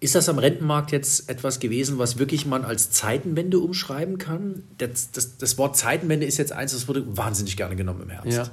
Ist 0.01 0.15
das 0.15 0.29
am 0.29 0.39
Rentenmarkt 0.39 0.93
jetzt 0.93 1.29
etwas 1.29 1.59
gewesen, 1.59 1.97
was 1.97 2.17
wirklich 2.17 2.45
man 2.45 2.63
als 2.63 2.89
Zeitenwende 2.91 3.59
umschreiben 3.59 4.17
kann? 4.17 4.63
Das, 4.77 5.11
das, 5.11 5.37
das 5.37 5.57
Wort 5.57 5.75
Zeitenwende 5.75 6.25
ist 6.25 6.37
jetzt 6.37 6.53
eins, 6.53 6.71
das 6.71 6.87
wurde 6.87 7.17
wahnsinnig 7.17 7.57
gerne 7.57 7.75
genommen 7.75 8.03
im 8.03 8.09
Herbst. 8.09 8.37
Ja. 8.37 8.49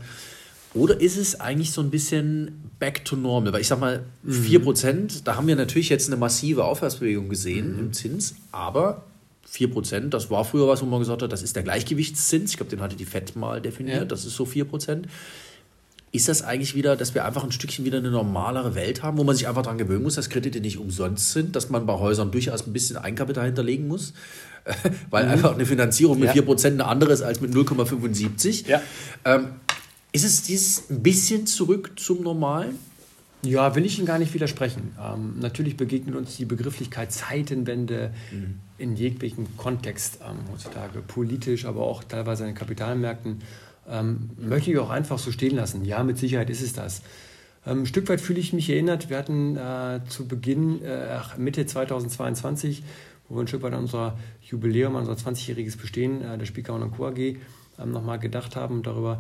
Oder 0.77 1.01
ist 1.01 1.17
es 1.17 1.41
eigentlich 1.41 1.71
so 1.73 1.81
ein 1.81 1.91
bisschen 1.91 2.71
back 2.79 3.05
to 3.05 3.17
normal? 3.17 3.53
Weil 3.53 3.63
ich 3.63 3.69
sag 3.69 3.81
mal, 3.81 4.05
4%, 4.29 4.93
mhm. 4.93 5.09
da 5.25 5.37
haben 5.37 5.47
wir 5.47 5.57
natürlich 5.57 5.89
jetzt 5.89 6.09
eine 6.09 6.17
massive 6.17 6.65
Aufwärtsbewegung 6.65 7.29
gesehen 7.29 7.75
mhm. 7.75 7.79
im 7.79 7.93
Zins, 7.93 8.35
aber 8.53 9.05
4%, 9.51 10.11
das 10.11 10.31
war 10.31 10.45
früher 10.45 10.69
was, 10.69 10.83
wo 10.83 10.87
man 10.87 11.01
gesagt 11.01 11.23
hat, 11.23 11.33
das 11.33 11.43
ist 11.43 11.57
der 11.57 11.63
Gleichgewichtszins. 11.63 12.51
Ich 12.51 12.57
glaube, 12.59 12.71
den 12.71 12.81
hatte 12.81 12.97
die 12.97 13.07
FED 13.07 13.37
mal 13.37 13.61
definiert, 13.61 13.97
ja. 13.97 14.05
das 14.05 14.27
ist 14.27 14.37
so 14.37 14.45
4%. 14.45 15.05
Ist 16.13 16.29
das 16.29 16.43
eigentlich 16.43 16.75
wieder, 16.75 16.97
dass 16.97 17.15
wir 17.15 17.25
einfach 17.25 17.45
ein 17.45 17.53
Stückchen 17.53 17.85
wieder 17.85 17.99
eine 17.99 18.11
normalere 18.11 18.75
Welt 18.75 19.03
haben, 19.03 19.19
wo 19.19 19.25
man 19.25 19.35
sich 19.35 19.49
einfach 19.49 19.63
daran 19.63 19.79
gewöhnen 19.79 20.03
muss, 20.03 20.15
dass 20.15 20.31
Kredite 20.31 20.61
nicht 20.61 20.79
umsonst 20.79 21.33
sind, 21.33 21.57
dass 21.57 21.69
man 21.69 21.85
bei 21.85 21.95
Häusern 21.95 22.31
durchaus 22.31 22.67
ein 22.67 22.73
bisschen 22.73 22.97
Eigenkapital 22.97 23.47
hinterlegen 23.47 23.89
muss? 23.89 24.13
Weil 25.11 25.25
mhm. 25.25 25.31
einfach 25.31 25.55
eine 25.55 25.67
Finanzierung 25.67 26.19
mit 26.19 26.35
ja. 26.35 26.43
4% 26.43 26.67
eine 26.67 26.87
andere 26.87 27.13
ist 27.13 27.23
als 27.23 27.41
mit 27.41 27.53
0,75. 27.53 28.67
Ja. 28.67 28.83
Ähm, 29.25 29.49
ist 30.17 30.25
es 30.25 30.43
dieses 30.43 30.91
ein 30.91 31.03
bisschen 31.03 31.47
zurück 31.47 31.93
zum 31.97 32.23
Normalen? 32.23 32.79
Ja, 33.43 33.75
will 33.77 33.85
ich 33.85 33.99
Ihnen 33.99 34.07
gar 34.07 34.19
nicht 34.19 34.33
widersprechen. 34.33 34.97
Ähm, 34.99 35.35
natürlich 35.39 35.77
begegnet 35.77 36.17
uns 36.17 36.37
die 36.37 36.47
Begrifflichkeit 36.47 37.13
Zeitenwende 37.13 38.13
mhm. 38.33 38.61
in 38.79 38.97
jeglichem 38.97 39.57
Kontext 39.59 40.21
ähm, 40.23 40.39
heutzutage, 40.51 41.03
politisch, 41.03 41.67
aber 41.67 41.83
auch 41.83 42.03
teilweise 42.03 42.45
an 42.45 42.51
den 42.51 42.57
Kapitalmärkten. 42.57 43.43
Ähm, 43.89 44.31
möchte 44.39 44.71
ich 44.71 44.79
auch 44.79 44.89
einfach 44.89 45.19
so 45.19 45.31
stehen 45.31 45.55
lassen. 45.55 45.85
Ja, 45.85 46.03
mit 46.03 46.17
Sicherheit 46.17 46.49
ist 46.49 46.63
es 46.63 46.73
das. 46.73 47.03
Ähm, 47.67 47.83
ein 47.83 47.87
Stück 47.87 48.09
weit 48.09 48.23
fühle 48.23 48.41
ich 48.41 48.55
mich 48.55 48.71
erinnert. 48.71 49.11
Wir 49.11 49.19
hatten 49.19 49.57
äh, 49.57 50.01
zu 50.09 50.27
Beginn, 50.27 50.83
äh, 50.83 51.21
Mitte 51.37 51.67
2022, 51.67 52.83
wo 53.29 53.37
wir 53.37 53.43
ein 53.43 53.49
Stück 53.49 53.63
weit 53.63 53.75
an 53.75 53.81
unser 53.81 54.19
Jubiläum, 54.41 54.97
an 54.97 55.07
unser 55.07 55.31
20-jähriges 55.31 55.77
Bestehen 55.77 56.23
äh, 56.23 56.39
der 56.39 56.47
Spielkammer 56.47 56.87
und 56.87 56.97
Co. 56.97 57.07
AG 57.07 57.37
ähm, 57.79 57.91
nochmal 57.93 58.19
gedacht 58.19 58.57
haben 58.57 58.77
und 58.77 58.87
darüber 58.87 59.19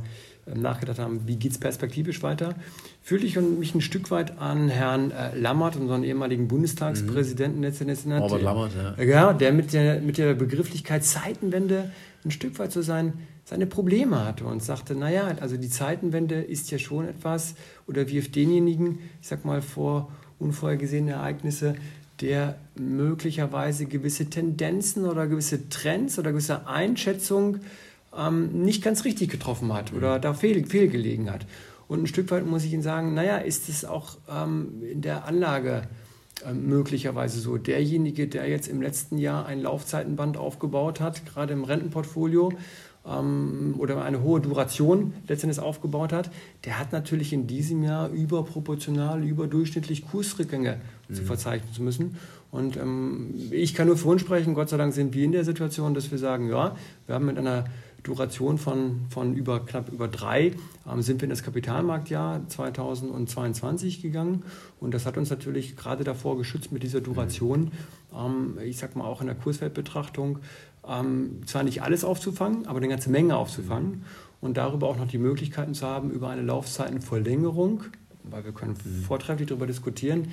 nachgedacht 0.54 0.98
haben, 0.98 1.26
wie 1.26 1.36
geht 1.36 1.52
es 1.52 1.58
perspektivisch 1.58 2.22
weiter, 2.22 2.54
fühlte 3.02 3.26
ich 3.26 3.36
mich 3.36 3.74
ein 3.74 3.80
Stück 3.80 4.10
weit 4.10 4.38
an 4.38 4.68
Herrn 4.68 5.10
äh, 5.10 5.36
Lammert, 5.36 5.76
unseren 5.76 6.04
ehemaligen 6.04 6.48
Bundestagspräsidenten, 6.48 7.58
mhm. 7.58 7.64
letztendlich 7.64 8.06
Robert 8.06 8.42
Lammert, 8.42 8.72
ja. 8.98 9.04
ja. 9.04 9.32
der 9.32 9.52
mit 9.52 9.72
der, 9.72 10.00
mit 10.00 10.18
der 10.18 10.34
Begrifflichkeit 10.34 11.04
Zeitenwende 11.04 11.90
ein 12.24 12.30
Stück 12.30 12.58
weit 12.58 12.72
so 12.72 12.82
sein, 12.82 13.14
seine 13.44 13.66
Probleme 13.66 14.24
hatte 14.24 14.44
und 14.44 14.62
sagte, 14.62 14.94
naja, 14.94 15.36
also 15.40 15.56
die 15.56 15.68
Zeitenwende 15.68 16.36
ist 16.42 16.70
ja 16.70 16.78
schon 16.78 17.08
etwas 17.08 17.54
oder 17.86 18.08
wirft 18.08 18.34
denjenigen, 18.34 18.98
ich 19.20 19.28
sag 19.28 19.44
mal, 19.44 19.62
vor 19.62 20.10
unvorhergesehene 20.38 21.12
Ereignisse, 21.12 21.74
der 22.20 22.56
möglicherweise 22.76 23.86
gewisse 23.86 24.28
Tendenzen 24.30 25.04
oder 25.04 25.26
gewisse 25.26 25.68
Trends 25.68 26.18
oder 26.18 26.30
gewisse 26.32 26.66
Einschätzungen 26.66 27.60
ähm, 28.18 28.62
nicht 28.62 28.82
ganz 28.82 29.04
richtig 29.04 29.30
getroffen 29.30 29.72
hat 29.72 29.92
oder 29.92 30.18
da 30.18 30.34
fehl, 30.34 30.64
fehlgelegen 30.66 31.30
hat. 31.30 31.46
Und 31.88 32.02
ein 32.02 32.06
Stück 32.06 32.30
weit 32.30 32.46
muss 32.46 32.64
ich 32.64 32.72
Ihnen 32.72 32.82
sagen, 32.82 33.14
naja, 33.14 33.38
ist 33.38 33.68
es 33.68 33.84
auch 33.84 34.16
ähm, 34.28 34.82
in 34.82 35.02
der 35.02 35.26
Anlage 35.26 35.82
äh, 36.44 36.52
möglicherweise 36.52 37.40
so. 37.40 37.56
Derjenige, 37.56 38.26
der 38.26 38.48
jetzt 38.48 38.68
im 38.68 38.82
letzten 38.82 39.18
Jahr 39.18 39.46
ein 39.46 39.60
Laufzeitenband 39.62 40.36
aufgebaut 40.36 41.00
hat, 41.00 41.24
gerade 41.26 41.52
im 41.52 41.64
Rentenportfolio, 41.64 42.52
ähm, 43.06 43.74
oder 43.78 44.04
eine 44.04 44.22
hohe 44.22 44.40
Duration 44.40 45.14
letztendlich 45.28 45.60
aufgebaut 45.60 46.12
hat, 46.12 46.30
der 46.64 46.78
hat 46.78 46.92
natürlich 46.92 47.32
in 47.32 47.46
diesem 47.46 47.82
Jahr 47.82 48.10
überproportional, 48.10 49.22
überdurchschnittlich 49.22 50.06
Kursrückgänge 50.06 50.80
mhm. 51.08 51.14
zu 51.14 51.22
verzeichnen 51.22 51.72
zu 51.72 51.82
müssen. 51.82 52.16
Und 52.50 52.76
ähm, 52.76 53.34
ich 53.50 53.74
kann 53.74 53.86
nur 53.86 53.96
für 53.96 54.08
uns 54.08 54.22
sprechen, 54.22 54.54
Gott 54.54 54.68
sei 54.68 54.76
Dank 54.76 54.92
sind 54.92 55.14
wir 55.14 55.24
in 55.24 55.32
der 55.32 55.44
Situation, 55.44 55.94
dass 55.94 56.10
wir 56.10 56.18
sagen, 56.18 56.48
ja, 56.48 56.76
wir 57.06 57.14
haben 57.14 57.26
mit 57.26 57.38
einer 57.38 57.64
Duration 58.06 58.58
von, 58.58 59.06
von 59.10 59.34
über, 59.34 59.60
knapp 59.60 59.92
über 59.92 60.08
drei 60.08 60.52
ähm, 60.90 61.02
sind 61.02 61.20
wir 61.20 61.24
in 61.24 61.30
das 61.30 61.42
Kapitalmarktjahr 61.42 62.48
2022 62.48 64.02
gegangen. 64.02 64.44
Und 64.80 64.94
das 64.94 65.06
hat 65.06 65.16
uns 65.16 65.30
natürlich 65.30 65.76
gerade 65.76 66.04
davor 66.04 66.38
geschützt 66.38 66.72
mit 66.72 66.82
dieser 66.82 67.00
Duration, 67.00 67.72
ähm, 68.14 68.58
ich 68.64 68.78
sag 68.78 68.96
mal 68.96 69.04
auch 69.04 69.20
in 69.20 69.26
der 69.26 69.36
Kurswertbetrachtung, 69.36 70.38
ähm, 70.88 71.40
zwar 71.46 71.64
nicht 71.64 71.82
alles 71.82 72.04
aufzufangen, 72.04 72.66
aber 72.66 72.78
eine 72.78 72.88
ganze 72.88 73.10
Menge 73.10 73.36
aufzufangen 73.36 74.04
und 74.40 74.56
darüber 74.56 74.88
auch 74.88 74.96
noch 74.96 75.08
die 75.08 75.18
Möglichkeiten 75.18 75.74
zu 75.74 75.86
haben, 75.86 76.10
über 76.10 76.28
eine 76.28 76.42
Laufzeitenverlängerung, 76.42 77.84
weil 78.22 78.44
wir 78.44 78.52
können 78.52 78.76
mhm. 78.84 79.02
vortrefflich 79.02 79.48
darüber 79.48 79.66
diskutieren, 79.66 80.28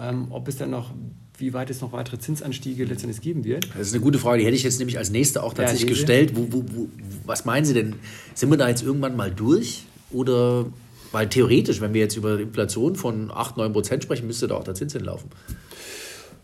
ähm, 0.00 0.28
ob 0.30 0.48
es 0.48 0.56
dann 0.56 0.70
noch 0.70 0.92
wie 1.38 1.52
weit 1.52 1.70
es 1.70 1.80
noch 1.80 1.92
weitere 1.92 2.18
Zinsanstiege 2.18 2.84
letztendlich 2.84 3.20
geben 3.20 3.44
wird. 3.44 3.68
Das 3.70 3.88
ist 3.88 3.94
eine 3.94 4.02
gute 4.02 4.18
Frage, 4.18 4.40
die 4.40 4.44
hätte 4.44 4.56
ich 4.56 4.64
jetzt 4.64 4.78
nämlich 4.78 4.98
als 4.98 5.10
nächste 5.10 5.42
auch 5.42 5.54
tatsächlich 5.54 5.88
ja, 5.88 5.94
gestellt. 5.94 6.32
Wo, 6.34 6.48
wo, 6.50 6.64
wo, 6.74 6.88
was 7.24 7.44
meinen 7.44 7.64
Sie 7.64 7.74
denn? 7.74 7.94
Sind 8.34 8.50
wir 8.50 8.56
da 8.56 8.68
jetzt 8.68 8.82
irgendwann 8.82 9.16
mal 9.16 9.30
durch? 9.30 9.84
Oder, 10.10 10.66
weil 11.12 11.28
theoretisch, 11.28 11.80
wenn 11.80 11.94
wir 11.94 12.00
jetzt 12.00 12.16
über 12.16 12.40
Inflation 12.40 12.96
von 12.96 13.30
8, 13.30 13.56
9 13.56 13.72
Prozent 13.72 14.02
sprechen, 14.02 14.26
müsste 14.26 14.48
da 14.48 14.56
auch 14.56 14.64
der 14.64 14.74
Zins 14.74 14.94
hinlaufen. 14.94 15.30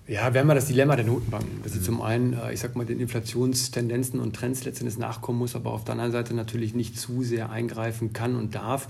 Ja, 0.06 0.34
wir 0.34 0.40
haben 0.40 0.48
ja 0.48 0.54
das 0.54 0.66
Dilemma 0.66 0.96
der 0.96 1.06
Notenbanken, 1.06 1.62
dass 1.62 1.72
sie 1.72 1.78
mhm. 1.78 1.84
zum 1.84 2.02
einen, 2.02 2.34
äh, 2.34 2.52
ich 2.52 2.60
sag 2.60 2.76
mal, 2.76 2.84
den 2.84 3.00
Inflationstendenzen 3.00 4.20
und 4.20 4.36
Trends 4.36 4.64
letztendlich 4.64 4.98
nachkommen 4.98 5.38
muss, 5.38 5.56
aber 5.56 5.72
auf 5.72 5.84
der 5.84 5.92
anderen 5.92 6.12
Seite 6.12 6.34
natürlich 6.34 6.74
nicht 6.74 7.00
zu 7.00 7.22
sehr 7.22 7.50
eingreifen 7.50 8.12
kann 8.12 8.36
und 8.36 8.54
darf, 8.54 8.88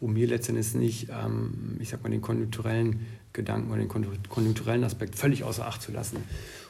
um 0.00 0.16
hier 0.16 0.26
letztendlich 0.26 0.74
nicht, 0.74 1.08
ähm, 1.10 1.76
ich 1.78 1.90
sag 1.90 2.02
mal, 2.02 2.08
den 2.08 2.22
konjunkturellen 2.22 3.06
Gedanken 3.32 3.70
oder 3.70 3.80
den 3.80 3.88
konjunkturellen 4.28 4.84
Aspekt 4.84 5.14
völlig 5.14 5.44
außer 5.44 5.66
Acht 5.66 5.82
zu 5.82 5.92
lassen. 5.92 6.16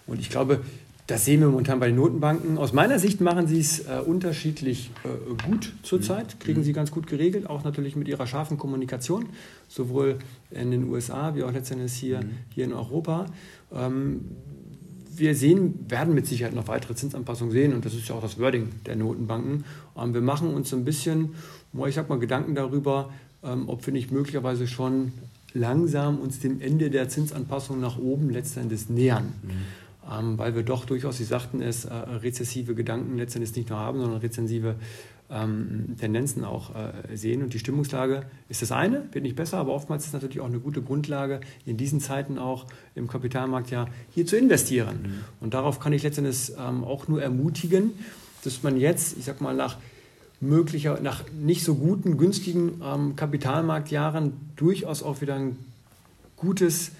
Und 0.06 0.20
ich 0.20 0.28
glaube, 0.28 0.62
das 1.10 1.24
sehen 1.24 1.40
wir 1.40 1.48
momentan 1.48 1.80
bei 1.80 1.88
den 1.88 1.96
Notenbanken. 1.96 2.56
Aus 2.56 2.72
meiner 2.72 3.00
Sicht 3.00 3.20
machen 3.20 3.48
sie 3.48 3.58
es 3.58 3.80
äh, 3.80 4.00
unterschiedlich 4.04 4.90
äh, 5.04 5.48
gut 5.48 5.72
zurzeit, 5.82 6.34
mhm. 6.34 6.38
kriegen 6.38 6.62
sie 6.62 6.72
ganz 6.72 6.92
gut 6.92 7.08
geregelt, 7.08 7.48
auch 7.48 7.64
natürlich 7.64 7.96
mit 7.96 8.06
ihrer 8.06 8.26
scharfen 8.26 8.58
Kommunikation, 8.58 9.26
sowohl 9.66 10.18
in 10.50 10.70
den 10.70 10.88
USA 10.88 11.34
wie 11.34 11.42
auch 11.42 11.52
letztendlich 11.52 11.94
hier, 11.94 12.20
mhm. 12.20 12.30
hier 12.50 12.64
in 12.64 12.72
Europa. 12.72 13.26
Ähm, 13.72 14.20
wir 15.16 15.34
sehen, 15.34 15.86
werden 15.88 16.14
mit 16.14 16.26
Sicherheit 16.26 16.54
noch 16.54 16.68
weitere 16.68 16.94
Zinsanpassungen 16.94 17.52
sehen 17.52 17.74
und 17.74 17.84
das 17.84 17.94
ist 17.94 18.08
ja 18.08 18.14
auch 18.14 18.22
das 18.22 18.38
Wording 18.38 18.68
der 18.86 18.96
Notenbanken. 18.96 19.64
Ähm, 19.96 20.14
wir 20.14 20.20
machen 20.20 20.54
uns 20.54 20.70
so 20.70 20.76
ein 20.76 20.84
bisschen, 20.84 21.34
ich 21.86 21.94
sag 21.94 22.08
mal, 22.08 22.18
Gedanken 22.18 22.54
darüber, 22.54 23.10
ähm, 23.42 23.68
ob 23.68 23.84
wir 23.86 23.92
nicht 23.92 24.10
möglicherweise 24.10 24.66
schon 24.66 25.12
langsam 25.52 26.18
uns 26.18 26.38
dem 26.38 26.60
Ende 26.60 26.90
der 26.90 27.08
Zinsanpassung 27.08 27.80
nach 27.80 27.98
oben 27.98 28.30
letztendlich 28.30 28.88
nähern. 28.88 29.32
Mhm 29.42 29.50
ähm, 30.10 30.38
weil 30.38 30.54
wir 30.54 30.62
doch 30.62 30.84
durchaus, 30.84 31.18
Sie 31.18 31.24
sagten 31.24 31.62
es, 31.62 31.84
äh, 31.84 31.92
rezessive 31.94 32.74
Gedanken 32.74 33.16
letztendlich 33.16 33.54
nicht 33.54 33.70
nur 33.70 33.78
haben, 33.78 34.00
sondern 34.00 34.20
rezensive 34.20 34.76
ähm, 35.30 35.96
Tendenzen 35.98 36.44
auch 36.44 36.74
äh, 36.74 37.16
sehen. 37.16 37.42
Und 37.42 37.54
die 37.54 37.58
Stimmungslage 37.58 38.24
ist 38.48 38.62
das 38.62 38.72
eine, 38.72 39.04
wird 39.12 39.24
nicht 39.24 39.36
besser, 39.36 39.58
aber 39.58 39.72
oftmals 39.72 40.02
ist 40.02 40.08
es 40.08 40.12
natürlich 40.14 40.40
auch 40.40 40.46
eine 40.46 40.58
gute 40.58 40.82
Grundlage, 40.82 41.40
in 41.66 41.76
diesen 41.76 42.00
Zeiten 42.00 42.38
auch 42.38 42.66
im 42.94 43.08
Kapitalmarkt 43.08 43.70
ja 43.70 43.86
hier 44.10 44.26
zu 44.26 44.36
investieren. 44.36 44.98
Mhm. 45.02 45.24
Und 45.40 45.54
darauf 45.54 45.80
kann 45.80 45.92
ich 45.92 46.02
letztendlich 46.02 46.52
ähm, 46.58 46.84
auch 46.84 47.08
nur 47.08 47.22
ermutigen, 47.22 47.92
dass 48.44 48.62
man 48.62 48.78
jetzt, 48.78 49.16
ich 49.18 49.24
sag 49.24 49.40
mal, 49.40 49.54
nach 49.54 49.76
möglicher, 50.40 51.00
nach 51.00 51.24
nicht 51.32 51.64
so 51.64 51.74
guten, 51.74 52.16
günstigen 52.16 52.80
ähm, 52.82 53.14
Kapitalmarktjahren 53.16 54.32
durchaus 54.56 55.02
auch 55.02 55.20
wieder 55.20 55.34
ein 55.34 55.58
gutes 56.36 56.92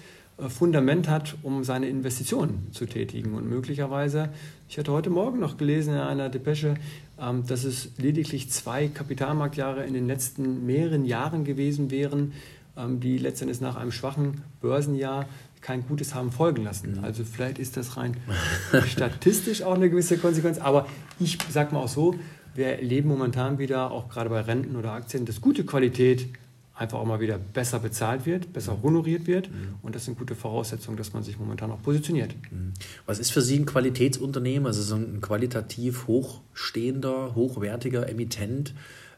Fundament 0.49 1.07
hat, 1.07 1.35
um 1.43 1.63
seine 1.63 1.87
Investitionen 1.87 2.67
zu 2.71 2.85
tätigen. 2.85 3.33
Und 3.33 3.47
möglicherweise, 3.47 4.29
ich 4.67 4.77
hatte 4.77 4.91
heute 4.91 5.09
Morgen 5.09 5.39
noch 5.39 5.57
gelesen 5.57 5.93
in 5.93 5.99
einer 5.99 6.29
Depesche, 6.29 6.75
ähm, 7.19 7.45
dass 7.45 7.63
es 7.63 7.91
lediglich 7.97 8.49
zwei 8.49 8.87
Kapitalmarktjahre 8.87 9.85
in 9.85 9.93
den 9.93 10.07
letzten 10.07 10.65
mehreren 10.65 11.05
Jahren 11.05 11.43
gewesen 11.43 11.91
wären, 11.91 12.33
ähm, 12.75 12.99
die 12.99 13.17
letztendlich 13.17 13.61
nach 13.61 13.75
einem 13.75 13.91
schwachen 13.91 14.41
Börsenjahr 14.61 15.27
kein 15.61 15.85
Gutes 15.87 16.15
haben 16.15 16.31
folgen 16.31 16.63
lassen. 16.63 16.97
Mhm. 16.97 17.03
Also 17.03 17.23
vielleicht 17.23 17.59
ist 17.59 17.77
das 17.77 17.97
rein 17.97 18.17
statistisch 18.87 19.61
auch 19.61 19.75
eine 19.75 19.89
gewisse 19.89 20.17
Konsequenz, 20.17 20.57
aber 20.57 20.87
ich 21.19 21.37
sage 21.49 21.73
mal 21.73 21.81
auch 21.81 21.87
so, 21.87 22.15
wir 22.55 22.67
erleben 22.67 23.07
momentan 23.07 23.59
wieder, 23.59 23.91
auch 23.91 24.09
gerade 24.09 24.29
bei 24.29 24.41
Renten 24.41 24.75
oder 24.75 24.91
Aktien, 24.91 25.25
dass 25.25 25.39
gute 25.39 25.63
Qualität 25.63 26.27
einfach 26.73 26.99
auch 26.99 27.05
mal 27.05 27.19
wieder 27.19 27.37
besser 27.37 27.79
bezahlt 27.79 28.25
wird, 28.25 28.53
besser 28.53 28.81
honoriert 28.81 29.27
wird. 29.27 29.49
Mhm. 29.49 29.75
Und 29.81 29.95
das 29.95 30.05
sind 30.05 30.17
gute 30.17 30.35
Voraussetzungen, 30.35 30.97
dass 30.97 31.13
man 31.13 31.23
sich 31.23 31.37
momentan 31.37 31.71
auch 31.71 31.81
positioniert. 31.81 32.33
Mhm. 32.49 32.73
Was 33.05 33.19
ist 33.19 33.31
für 33.31 33.41
Sie 33.41 33.57
ein 33.57 33.65
Qualitätsunternehmen, 33.65 34.65
also 34.65 34.81
so 34.81 34.95
ein 34.95 35.21
qualitativ 35.21 36.07
hochstehender, 36.07 37.35
hochwertiger 37.35 38.09
Emittent? 38.09 38.73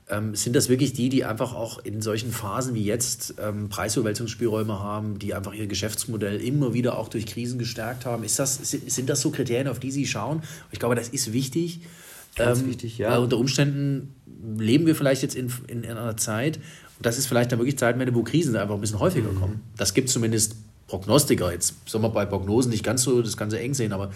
Ähm, 0.09 0.35
sind 0.35 0.55
das 0.55 0.67
wirklich 0.67 0.91
die, 0.91 1.07
die 1.07 1.23
einfach 1.23 1.53
auch 1.53 1.79
in 1.79 2.01
solchen 2.01 2.31
Phasen 2.31 2.75
wie 2.75 2.83
jetzt 2.83 3.35
ähm, 3.41 3.69
Preisüberwälzungsspielräume 3.69 4.79
haben, 4.79 5.17
die 5.17 5.33
einfach 5.33 5.53
ihr 5.53 5.67
Geschäftsmodell 5.67 6.41
immer 6.41 6.73
wieder 6.73 6.97
auch 6.97 7.07
durch 7.07 7.25
Krisen 7.25 7.57
gestärkt 7.57 8.05
haben? 8.05 8.25
Ist 8.25 8.37
das, 8.37 8.55
sind 8.57 9.09
das 9.09 9.21
so 9.21 9.31
Kriterien, 9.31 9.69
auf 9.69 9.79
die 9.79 9.91
Sie 9.91 10.05
schauen? 10.05 10.41
Ich 10.71 10.79
glaube, 10.79 10.95
das 10.95 11.07
ist 11.07 11.31
wichtig. 11.31 11.81
Ganz 12.35 12.59
ähm, 12.59 12.67
wichtig, 12.67 12.97
ja. 12.97 13.11
Weil 13.11 13.19
unter 13.19 13.37
Umständen 13.37 14.13
leben 14.57 14.85
wir 14.85 14.95
vielleicht 14.95 15.21
jetzt 15.21 15.35
in, 15.35 15.51
in, 15.67 15.83
in 15.83 15.91
einer 15.91 16.17
Zeit, 16.17 16.59
das 17.05 17.17
ist 17.17 17.27
vielleicht 17.27 17.51
dann 17.51 17.59
wirklich 17.59 17.77
Zeitwende, 17.77 18.13
wo 18.15 18.23
Krisen 18.23 18.55
einfach 18.55 18.75
ein 18.75 18.81
bisschen 18.81 18.99
häufiger 18.99 19.31
mhm. 19.31 19.39
kommen. 19.39 19.61
Das 19.77 19.93
gibt 19.93 20.09
zumindest 20.09 20.55
Prognostiker. 20.87 21.51
Jetzt 21.51 21.75
soll 21.85 22.01
man 22.01 22.13
bei 22.13 22.25
Prognosen 22.25 22.71
nicht 22.71 22.83
ganz 22.83 23.03
so 23.03 23.21
das 23.21 23.37
Ganze 23.37 23.59
eng 23.59 23.73
sehen, 23.73 23.93
aber 23.93 24.11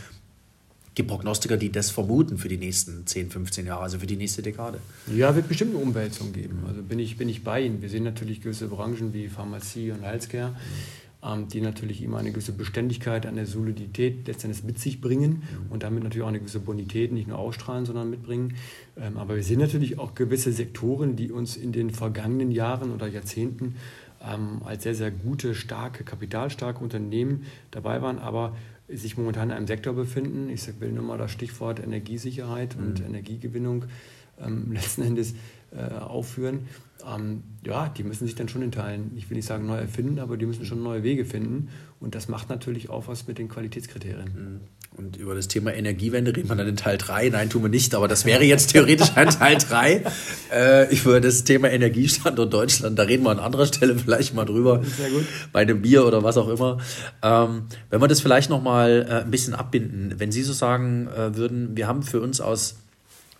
gibt 0.95 1.09
Prognostiker, 1.09 1.57
die 1.57 1.71
das 1.71 1.91
vermuten 1.91 2.37
für 2.37 2.47
die 2.47 2.57
nächsten 2.57 3.05
10, 3.05 3.29
15 3.29 3.67
Jahre, 3.67 3.83
also 3.83 3.99
für 3.99 4.07
die 4.07 4.15
nächste 4.15 4.41
Dekade. 4.41 4.79
Ja, 5.15 5.35
wird 5.35 5.47
bestimmt 5.47 5.75
eine 5.75 5.83
Umwälzung 5.83 6.33
geben. 6.33 6.63
Also 6.67 6.81
bin 6.81 6.97
ich, 6.97 7.17
bin 7.17 7.29
ich 7.29 7.43
bei 7.43 7.61
Ihnen. 7.61 7.81
Wir 7.81 7.89
sehen 7.89 8.03
natürlich 8.03 8.41
gewisse 8.41 8.67
Branchen 8.67 9.13
wie 9.13 9.27
Pharmazie 9.27 9.91
und 9.91 10.01
Healthcare. 10.01 10.49
Mhm 10.49 11.06
die 11.51 11.61
natürlich 11.61 12.01
immer 12.01 12.19
eine 12.19 12.31
gewisse 12.31 12.53
Beständigkeit, 12.53 13.25
eine 13.25 13.45
Solidität 13.45 14.27
letztendlich 14.27 14.63
mit 14.63 14.79
sich 14.79 15.01
bringen 15.01 15.43
und 15.69 15.83
damit 15.83 16.03
natürlich 16.03 16.23
auch 16.23 16.29
eine 16.29 16.39
gewisse 16.39 16.59
Bonität 16.59 17.11
nicht 17.11 17.27
nur 17.27 17.37
ausstrahlen, 17.37 17.85
sondern 17.85 18.09
mitbringen. 18.09 18.55
Ähm, 18.95 19.17
aber 19.17 19.35
wir 19.35 19.43
sehen 19.43 19.59
natürlich 19.59 19.99
auch 19.99 20.15
gewisse 20.15 20.51
Sektoren, 20.51 21.15
die 21.15 21.31
uns 21.31 21.57
in 21.57 21.71
den 21.71 21.89
vergangenen 21.89 22.51
Jahren 22.51 22.91
oder 22.91 23.07
Jahrzehnten 23.07 23.75
ähm, 24.21 24.61
als 24.63 24.83
sehr, 24.83 24.95
sehr 24.95 25.11
gute, 25.11 25.53
starke, 25.53 26.03
kapitalstarke 26.03 26.83
Unternehmen 26.83 27.43
dabei 27.71 28.01
waren, 28.01 28.19
aber 28.19 28.55
sich 28.87 29.17
momentan 29.17 29.49
in 29.49 29.57
einem 29.57 29.67
Sektor 29.67 29.93
befinden. 29.93 30.49
Ich 30.49 30.67
will 30.79 30.91
nur 30.91 31.03
mal 31.03 31.17
das 31.17 31.31
Stichwort 31.31 31.79
Energiesicherheit 31.79 32.75
und 32.77 32.99
mhm. 32.99 33.07
Energiegewinnung 33.07 33.85
letzten 34.71 35.03
Endes 35.03 35.33
äh, 35.71 35.95
aufführen 35.99 36.67
ähm, 37.05 37.43
ja, 37.65 37.89
die 37.89 38.03
müssen 38.03 38.25
sich 38.25 38.35
dann 38.35 38.49
schon 38.49 38.61
in 38.61 38.71
Teilen, 38.71 39.11
ich 39.15 39.29
will 39.29 39.37
nicht 39.37 39.47
sagen 39.47 39.65
neu 39.65 39.77
erfinden, 39.77 40.19
aber 40.19 40.37
die 40.37 40.45
müssen 40.45 40.65
schon 40.65 40.81
neue 40.81 41.03
Wege 41.03 41.25
finden. 41.25 41.69
Und 41.99 42.15
das 42.15 42.27
macht 42.27 42.49
natürlich 42.49 42.89
auch 42.89 43.07
was 43.07 43.27
mit 43.27 43.37
den 43.37 43.49
Qualitätskriterien. 43.49 44.29
Mhm. 44.33 44.59
Und 44.97 45.17
über 45.17 45.35
das 45.35 45.47
Thema 45.47 45.73
Energiewende 45.73 46.35
reden 46.35 46.49
wir 46.49 46.55
dann 46.55 46.67
in 46.67 46.75
Teil 46.75 46.97
3. 46.97 47.29
Nein, 47.29 47.49
tun 47.49 47.61
wir 47.61 47.69
nicht, 47.69 47.93
aber 47.93 48.07
das 48.07 48.25
wäre 48.25 48.43
jetzt 48.43 48.71
theoretisch 48.71 49.11
ein 49.15 49.29
Teil 49.29 49.57
3. 49.57 50.03
Äh, 50.51 50.95
über 50.95 51.21
das 51.21 51.43
Thema 51.43 51.69
Energiestandort 51.69 52.51
Deutschland, 52.51 52.97
da 52.97 53.03
reden 53.03 53.23
wir 53.23 53.31
an 53.31 53.39
anderer 53.39 53.65
Stelle 53.65 53.95
vielleicht 53.95 54.33
mal 54.33 54.45
drüber. 54.45 54.83
Sehr 54.83 55.09
gut. 55.09 55.25
Bei 55.51 55.61
einem 55.61 55.81
Bier 55.81 56.05
oder 56.05 56.23
was 56.23 56.37
auch 56.37 56.47
immer. 56.47 56.79
Ähm, 57.21 57.63
wenn 57.89 58.01
wir 58.01 58.07
das 58.07 58.21
vielleicht 58.21 58.49
nochmal 58.49 59.05
äh, 59.07 59.13
ein 59.23 59.31
bisschen 59.31 59.53
abbinden, 59.53 60.15
wenn 60.17 60.31
Sie 60.31 60.43
so 60.43 60.53
sagen 60.53 61.07
äh, 61.07 61.35
würden, 61.35 61.75
wir 61.75 61.87
haben 61.87 62.01
für 62.01 62.21
uns 62.21 62.41
aus 62.41 62.77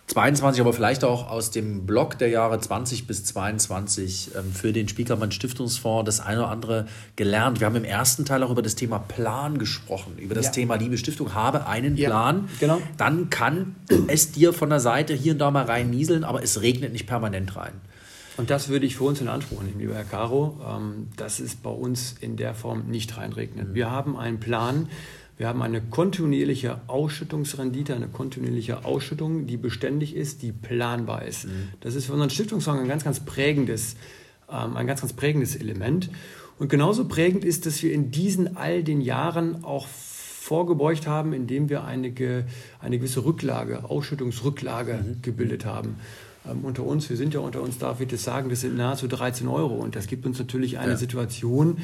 22, 0.08 0.62
aber 0.62 0.72
vielleicht 0.72 1.04
auch 1.04 1.28
aus 1.28 1.50
dem 1.50 1.84
Block 1.84 2.18
der 2.18 2.28
Jahre 2.28 2.58
20 2.58 3.06
bis 3.06 3.24
22 3.24 4.30
ähm, 4.36 4.52
für 4.52 4.72
den 4.72 4.88
Spiekermann 4.88 5.32
Stiftungsfonds 5.32 6.06
das 6.06 6.20
eine 6.20 6.40
oder 6.40 6.48
andere 6.48 6.86
gelernt. 7.16 7.60
Wir 7.60 7.66
haben 7.66 7.76
im 7.76 7.84
ersten 7.84 8.24
Teil 8.24 8.42
auch 8.42 8.50
über 8.50 8.62
das 8.62 8.74
Thema 8.74 8.98
Plan 8.98 9.58
gesprochen, 9.58 10.16
über 10.16 10.34
das 10.34 10.46
ja. 10.46 10.52
Thema 10.52 10.76
Liebe 10.76 10.96
Stiftung, 10.96 11.34
habe 11.34 11.66
einen 11.66 11.94
Plan. 11.94 12.48
Ja, 12.48 12.56
genau. 12.60 12.82
Dann 12.96 13.28
kann 13.28 13.76
es 14.08 14.32
dir 14.32 14.54
von 14.54 14.70
der 14.70 14.80
Seite 14.80 15.12
hier 15.12 15.32
und 15.32 15.38
da 15.38 15.50
mal 15.50 15.66
rein 15.66 15.90
nieseln, 15.90 16.24
aber 16.24 16.42
es 16.42 16.62
regnet 16.62 16.92
nicht 16.92 17.06
permanent 17.06 17.54
rein. 17.56 17.74
Und 18.38 18.50
das 18.50 18.68
würde 18.68 18.86
ich 18.86 18.96
für 18.96 19.04
uns 19.04 19.20
in 19.20 19.28
Anspruch 19.28 19.62
nehmen, 19.62 19.80
lieber 19.80 19.94
Herr 19.94 20.04
Caro, 20.04 20.58
ähm, 20.66 21.08
dass 21.16 21.40
es 21.40 21.56
bei 21.56 21.70
uns 21.70 22.14
in 22.20 22.36
der 22.36 22.54
Form 22.54 22.86
nicht 22.86 23.16
reinregnet. 23.18 23.70
Mhm. 23.70 23.74
Wir 23.74 23.90
haben 23.90 24.16
einen 24.16 24.40
Plan, 24.40 24.88
wir 25.38 25.46
haben 25.46 25.62
eine 25.62 25.80
kontinuierliche 25.80 26.80
Ausschüttungsrendite, 26.88 27.94
eine 27.94 28.08
kontinuierliche 28.08 28.84
Ausschüttung, 28.84 29.46
die 29.46 29.56
beständig 29.56 30.16
ist, 30.16 30.42
die 30.42 30.50
planbar 30.50 31.24
ist. 31.24 31.46
Mhm. 31.46 31.68
Das 31.80 31.94
ist 31.94 32.06
für 32.06 32.12
unseren 32.12 32.30
Stiftungsfonds 32.30 32.82
ein 32.82 32.88
ganz, 32.88 33.04
ganz 33.04 33.20
prägendes, 33.20 33.94
ähm, 34.50 34.76
ein 34.76 34.88
ganz, 34.88 35.00
ganz 35.00 35.12
prägendes 35.12 35.54
Element. 35.54 36.10
Und 36.58 36.68
genauso 36.68 37.06
prägend 37.06 37.44
ist, 37.44 37.66
dass 37.66 37.80
wir 37.84 37.92
in 37.92 38.10
diesen 38.10 38.56
all 38.56 38.82
den 38.82 39.00
Jahren 39.00 39.62
auch 39.64 39.86
vorgebeugt 39.86 41.06
haben, 41.06 41.32
indem 41.32 41.68
wir 41.68 41.84
eine, 41.84 42.12
eine 42.80 42.98
gewisse 42.98 43.24
Rücklage, 43.24 43.84
Ausschüttungsrücklage 43.84 44.94
mhm. 44.94 45.22
gebildet 45.22 45.64
haben. 45.64 45.96
Ähm, 46.50 46.64
unter 46.64 46.82
uns, 46.82 47.08
wir 47.10 47.16
sind 47.16 47.32
ja 47.32 47.40
unter 47.40 47.62
uns, 47.62 47.78
darf 47.78 48.00
ich 48.00 48.08
das 48.08 48.24
sagen, 48.24 48.50
das 48.50 48.62
sind 48.62 48.76
nahezu 48.76 49.06
13 49.06 49.46
Euro. 49.46 49.76
Und 49.76 49.94
das 49.94 50.08
gibt 50.08 50.26
uns 50.26 50.38
natürlich 50.38 50.78
eine 50.78 50.92
ja. 50.92 50.96
Situation, 50.96 51.78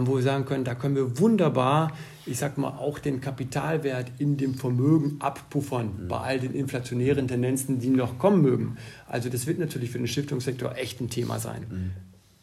wo 0.00 0.16
wir 0.16 0.22
sagen 0.22 0.44
können, 0.44 0.64
da 0.64 0.74
können 0.74 0.96
wir 0.96 1.18
wunderbar, 1.18 1.92
ich 2.24 2.38
sag 2.38 2.56
mal, 2.56 2.70
auch 2.70 2.98
den 2.98 3.20
Kapitalwert 3.20 4.10
in 4.18 4.36
dem 4.36 4.54
Vermögen 4.54 5.16
abpuffern 5.20 6.04
mhm. 6.04 6.08
bei 6.08 6.18
all 6.18 6.40
den 6.40 6.54
inflationären 6.54 7.28
Tendenzen, 7.28 7.78
die 7.78 7.88
noch 7.88 8.18
kommen 8.18 8.42
mögen. 8.42 8.76
Also 9.06 9.28
das 9.28 9.46
wird 9.46 9.58
natürlich 9.58 9.90
für 9.90 9.98
den 9.98 10.08
Stiftungssektor 10.08 10.76
echt 10.76 11.00
ein 11.00 11.10
Thema 11.10 11.38
sein. 11.38 11.66
Mhm. 11.68 11.90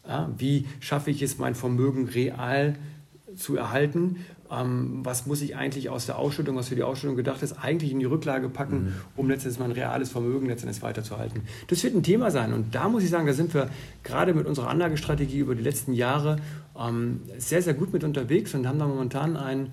Ja, 0.08 0.30
wie 0.38 0.66
schaffe 0.80 1.10
ich 1.10 1.22
es, 1.22 1.38
mein 1.38 1.54
Vermögen 1.54 2.08
real 2.08 2.76
zu 3.36 3.56
erhalten 3.56 4.16
ähm, 4.50 5.00
was 5.04 5.26
muss 5.26 5.42
ich 5.42 5.56
eigentlich 5.56 5.88
aus 5.90 6.06
der 6.06 6.18
Ausschüttung, 6.18 6.56
was 6.56 6.68
für 6.68 6.76
die 6.76 6.82
Ausschüttung 6.82 7.16
gedacht 7.16 7.42
ist, 7.42 7.52
eigentlich 7.52 7.92
in 7.92 8.00
die 8.00 8.06
Rücklage 8.06 8.48
packen, 8.48 8.82
mhm. 8.82 8.92
um 9.16 9.28
letztendlich 9.28 9.60
mein 9.60 9.72
reales 9.72 10.10
Vermögen 10.10 10.46
letztendlich 10.46 10.82
weiterzuhalten. 10.82 11.42
Das 11.68 11.82
wird 11.84 11.94
ein 11.94 12.02
Thema 12.02 12.30
sein 12.30 12.52
und 12.52 12.74
da 12.74 12.88
muss 12.88 13.02
ich 13.02 13.10
sagen, 13.10 13.26
da 13.26 13.32
sind 13.32 13.54
wir 13.54 13.70
gerade 14.02 14.34
mit 14.34 14.46
unserer 14.46 14.68
Anlagestrategie 14.68 15.38
über 15.38 15.54
die 15.54 15.62
letzten 15.62 15.92
Jahre 15.92 16.36
ähm, 16.78 17.20
sehr, 17.38 17.62
sehr 17.62 17.74
gut 17.74 17.92
mit 17.92 18.04
unterwegs 18.04 18.54
und 18.54 18.66
haben 18.66 18.78
da 18.78 18.86
momentan 18.86 19.36
einen, 19.36 19.68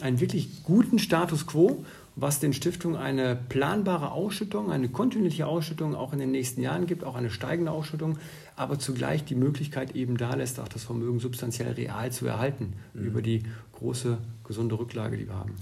einen 0.00 0.20
wirklich 0.20 0.62
guten 0.64 0.98
Status 0.98 1.46
quo 1.46 1.84
was 2.16 2.40
den 2.40 2.54
Stiftungen 2.54 2.96
eine 2.96 3.36
planbare 3.36 4.10
Ausschüttung, 4.10 4.72
eine 4.72 4.88
kontinuierliche 4.88 5.46
Ausschüttung 5.46 5.94
auch 5.94 6.14
in 6.14 6.18
den 6.18 6.30
nächsten 6.30 6.62
Jahren 6.62 6.86
gibt, 6.86 7.04
auch 7.04 7.14
eine 7.14 7.28
steigende 7.28 7.70
Ausschüttung, 7.70 8.18
aber 8.56 8.78
zugleich 8.78 9.24
die 9.26 9.34
Möglichkeit 9.34 9.94
eben 9.94 10.16
da 10.16 10.34
lässt, 10.34 10.58
auch 10.58 10.68
das 10.68 10.82
Vermögen 10.82 11.20
substanziell 11.20 11.72
real 11.72 12.10
zu 12.10 12.26
erhalten 12.26 12.72
mhm. 12.94 13.04
über 13.04 13.22
die 13.22 13.42
große, 13.76 14.18
gesunde 14.44 14.78
Rücklage, 14.78 15.16
die 15.16 15.28
wir 15.28 15.34
haben. 15.34 15.54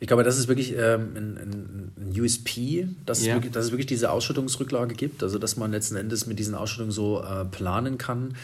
Ich 0.00 0.06
glaube, 0.06 0.22
das 0.22 0.38
ist 0.38 0.48
wirklich 0.48 0.74
ähm, 0.76 1.12
ein, 1.16 1.92
ein, 1.96 2.20
USP, 2.20 2.88
dass, 3.04 3.24
ja. 3.24 3.32
es 3.32 3.36
wirklich, 3.36 3.52
dass 3.52 3.64
es 3.66 3.70
wirklich 3.72 3.86
diese 3.86 4.10
Ausschüttungsrücklage 4.10 4.94
gibt, 4.94 5.22
also 5.22 5.38
dass 5.38 5.56
man 5.56 5.72
letzten 5.72 5.96
Endes 5.96 6.26
mit 6.26 6.38
diesen 6.38 6.54
Ausschüttungen 6.54 6.92
so 6.92 7.22
äh, 7.22 7.44
planen 7.44 7.98
kann. 7.98 8.34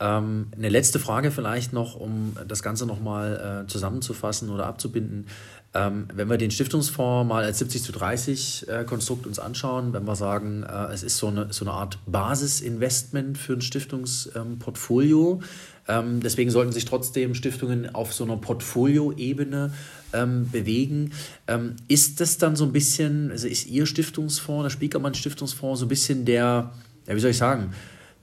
Ähm, 0.00 0.48
eine 0.56 0.68
letzte 0.68 0.98
Frage 0.98 1.30
vielleicht 1.30 1.72
noch, 1.72 1.94
um 1.94 2.36
das 2.48 2.62
Ganze 2.62 2.84
nochmal 2.86 3.64
äh, 3.64 3.70
zusammenzufassen 3.70 4.50
oder 4.50 4.66
abzubinden. 4.66 5.26
Ähm, 5.72 6.08
wenn 6.14 6.28
wir 6.28 6.38
den 6.38 6.50
Stiftungsfonds 6.50 7.28
mal 7.28 7.44
als 7.44 7.58
70 7.58 7.82
zu 7.82 7.92
30 7.92 8.68
äh, 8.68 8.84
Konstrukt 8.84 9.26
uns 9.26 9.38
anschauen, 9.38 9.92
wenn 9.92 10.04
wir 10.04 10.14
sagen, 10.14 10.62
äh, 10.62 10.92
es 10.92 11.02
ist 11.02 11.18
so 11.18 11.26
eine, 11.28 11.52
so 11.52 11.64
eine 11.64 11.72
Art 11.72 11.98
Basisinvestment 12.06 13.36
für 13.38 13.54
ein 13.54 13.60
Stiftungsportfolio, 13.60 15.40
ähm, 15.40 15.48
deswegen 15.86 16.50
sollten 16.50 16.72
sich 16.72 16.86
trotzdem 16.86 17.34
Stiftungen 17.34 17.94
auf 17.94 18.14
so 18.14 18.24
einer 18.24 18.36
Portfolioebene 18.36 19.72
ähm, 20.14 20.48
bewegen. 20.50 21.12
Ähm, 21.46 21.76
ist 21.88 22.20
das 22.20 22.38
dann 22.38 22.56
so 22.56 22.64
ein 22.64 22.72
bisschen, 22.72 23.30
also 23.30 23.46
ist 23.46 23.66
Ihr 23.66 23.86
Stiftungsfonds, 23.86 24.64
der 24.64 24.70
Spiekermann 24.70 25.14
Stiftungsfonds, 25.14 25.80
so 25.80 25.86
ein 25.86 25.88
bisschen 25.88 26.24
der, 26.24 26.72
ja, 27.06 27.14
wie 27.14 27.20
soll 27.20 27.30
ich 27.30 27.36
sagen, 27.36 27.72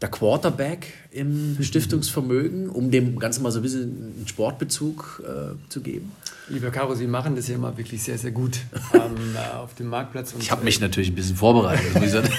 der 0.02 0.10
Quarterback 0.10 0.88
im 1.12 1.58
Stiftungsvermögen, 1.62 2.70
um 2.70 2.90
dem 2.90 3.20
Ganzen 3.20 3.44
mal 3.44 3.52
so 3.52 3.60
ein 3.60 3.64
bisschen 3.64 3.84
einen 3.84 4.26
Sportbezug 4.28 5.22
äh, 5.24 5.70
zu 5.70 5.82
geben? 5.82 6.12
Lieber 6.50 6.72
Caro, 6.72 6.96
Sie 6.96 7.08
machen 7.08 7.36
das 7.36 7.48
ja 7.48 7.56
immer 7.56 7.78
wirklich 7.78 8.02
sehr, 8.02 8.18
sehr 8.18 8.32
gut 8.32 8.60
ähm, 8.94 9.36
auf 9.56 9.76
dem 9.76 9.88
Marktplatz. 9.88 10.34
ich 10.40 10.52
habe 10.52 10.64
mich 10.64 10.82
natürlich 10.82 11.12
ein 11.12 11.16
bisschen 11.16 11.36
vorbereitet. 11.36 11.86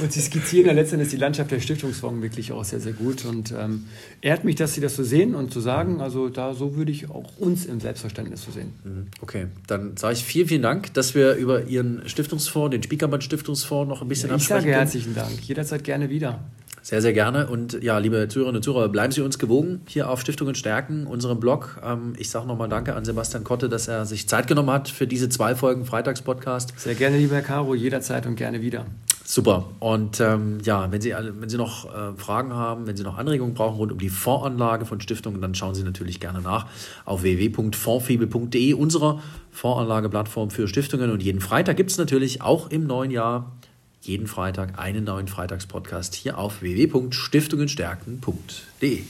Und 0.00 0.12
Sie 0.12 0.20
skizzieren 0.20 0.66
ja 0.66 0.72
letztendlich 0.72 1.10
die 1.10 1.16
Landschaft 1.16 1.50
der 1.50 1.60
Stiftungsfonds 1.60 2.22
wirklich 2.22 2.52
auch 2.52 2.64
sehr, 2.64 2.80
sehr 2.80 2.92
gut. 2.92 3.24
Und 3.24 3.52
ähm, 3.52 3.86
ehrt 4.20 4.44
mich, 4.44 4.56
dass 4.56 4.74
Sie 4.74 4.80
das 4.80 4.96
so 4.96 5.02
sehen 5.02 5.34
und 5.34 5.52
zu 5.52 5.60
so 5.60 5.64
sagen. 5.64 6.00
Also 6.00 6.28
da 6.28 6.54
so 6.54 6.76
würde 6.76 6.92
ich 6.92 7.10
auch 7.10 7.36
uns 7.38 7.66
im 7.66 7.80
Selbstverständnis 7.80 8.44
so 8.44 8.52
sehen. 8.52 8.72
Mhm. 8.84 9.06
Okay, 9.20 9.46
dann 9.66 9.96
sage 9.96 10.14
ich 10.14 10.24
vielen, 10.24 10.48
vielen 10.48 10.62
Dank, 10.62 10.94
dass 10.94 11.14
wir 11.14 11.34
über 11.34 11.64
Ihren 11.64 12.08
Stiftungsfonds, 12.08 12.70
den 12.72 12.82
Spiekermann 12.82 13.20
Stiftungsfonds, 13.20 13.88
noch 13.88 14.02
ein 14.02 14.08
bisschen 14.08 14.30
ja, 14.30 14.36
ich 14.36 14.46
sage 14.46 14.66
herzlichen 14.66 15.14
Dank. 15.14 15.40
Jederzeit 15.42 15.84
gerne 15.84 16.10
wieder. 16.10 16.40
Sehr, 16.88 17.02
sehr 17.02 17.12
gerne. 17.12 17.48
Und 17.48 17.82
ja, 17.82 17.98
liebe 17.98 18.28
Zuhörerinnen 18.28 18.56
und 18.56 18.62
Zuhörer, 18.62 18.88
bleiben 18.88 19.12
Sie 19.12 19.20
uns 19.20 19.38
gewogen 19.38 19.82
hier 19.86 20.08
auf 20.08 20.22
Stiftungen 20.22 20.54
stärken, 20.54 21.06
unserem 21.06 21.38
Blog. 21.38 21.78
Ähm, 21.84 22.14
ich 22.16 22.30
sage 22.30 22.46
nochmal 22.46 22.70
Danke 22.70 22.94
an 22.94 23.04
Sebastian 23.04 23.44
Kotte, 23.44 23.68
dass 23.68 23.88
er 23.88 24.06
sich 24.06 24.26
Zeit 24.26 24.46
genommen 24.46 24.70
hat 24.70 24.88
für 24.88 25.06
diese 25.06 25.28
zwei 25.28 25.54
Folgen 25.54 25.84
Freitagspodcast. 25.84 26.72
Sehr 26.78 26.94
gerne, 26.94 27.18
lieber 27.18 27.34
Herr 27.34 27.42
Caro, 27.42 27.74
jederzeit 27.74 28.26
und 28.26 28.36
gerne 28.36 28.62
wieder. 28.62 28.86
Super. 29.30 29.68
Und 29.78 30.20
ähm, 30.20 30.56
ja, 30.62 30.90
wenn 30.90 31.02
Sie, 31.02 31.14
wenn 31.14 31.50
Sie 31.50 31.58
noch 31.58 31.94
äh, 31.94 32.14
Fragen 32.16 32.54
haben, 32.54 32.86
wenn 32.86 32.96
Sie 32.96 33.02
noch 33.02 33.18
Anregungen 33.18 33.52
brauchen 33.52 33.76
rund 33.76 33.92
um 33.92 33.98
die 33.98 34.08
Fondsanlage 34.08 34.86
von 34.86 35.02
Stiftungen, 35.02 35.42
dann 35.42 35.54
schauen 35.54 35.74
Sie 35.74 35.82
natürlich 35.82 36.18
gerne 36.18 36.40
nach 36.40 36.64
auf 37.04 37.24
www.fondfibel.de, 37.24 38.72
unserer 38.72 39.22
Fondsanlageplattform 39.50 40.48
für 40.48 40.66
Stiftungen. 40.66 41.10
Und 41.10 41.22
jeden 41.22 41.42
Freitag 41.42 41.76
gibt 41.76 41.90
es 41.90 41.98
natürlich 41.98 42.40
auch 42.40 42.70
im 42.70 42.86
neuen 42.86 43.10
Jahr 43.10 43.52
jeden 44.00 44.28
Freitag 44.28 44.78
einen 44.78 45.04
neuen 45.04 45.28
Freitagspodcast 45.28 46.14
hier 46.14 46.38
auf 46.38 46.62
www.stiftungenstärken.de. 46.62 49.02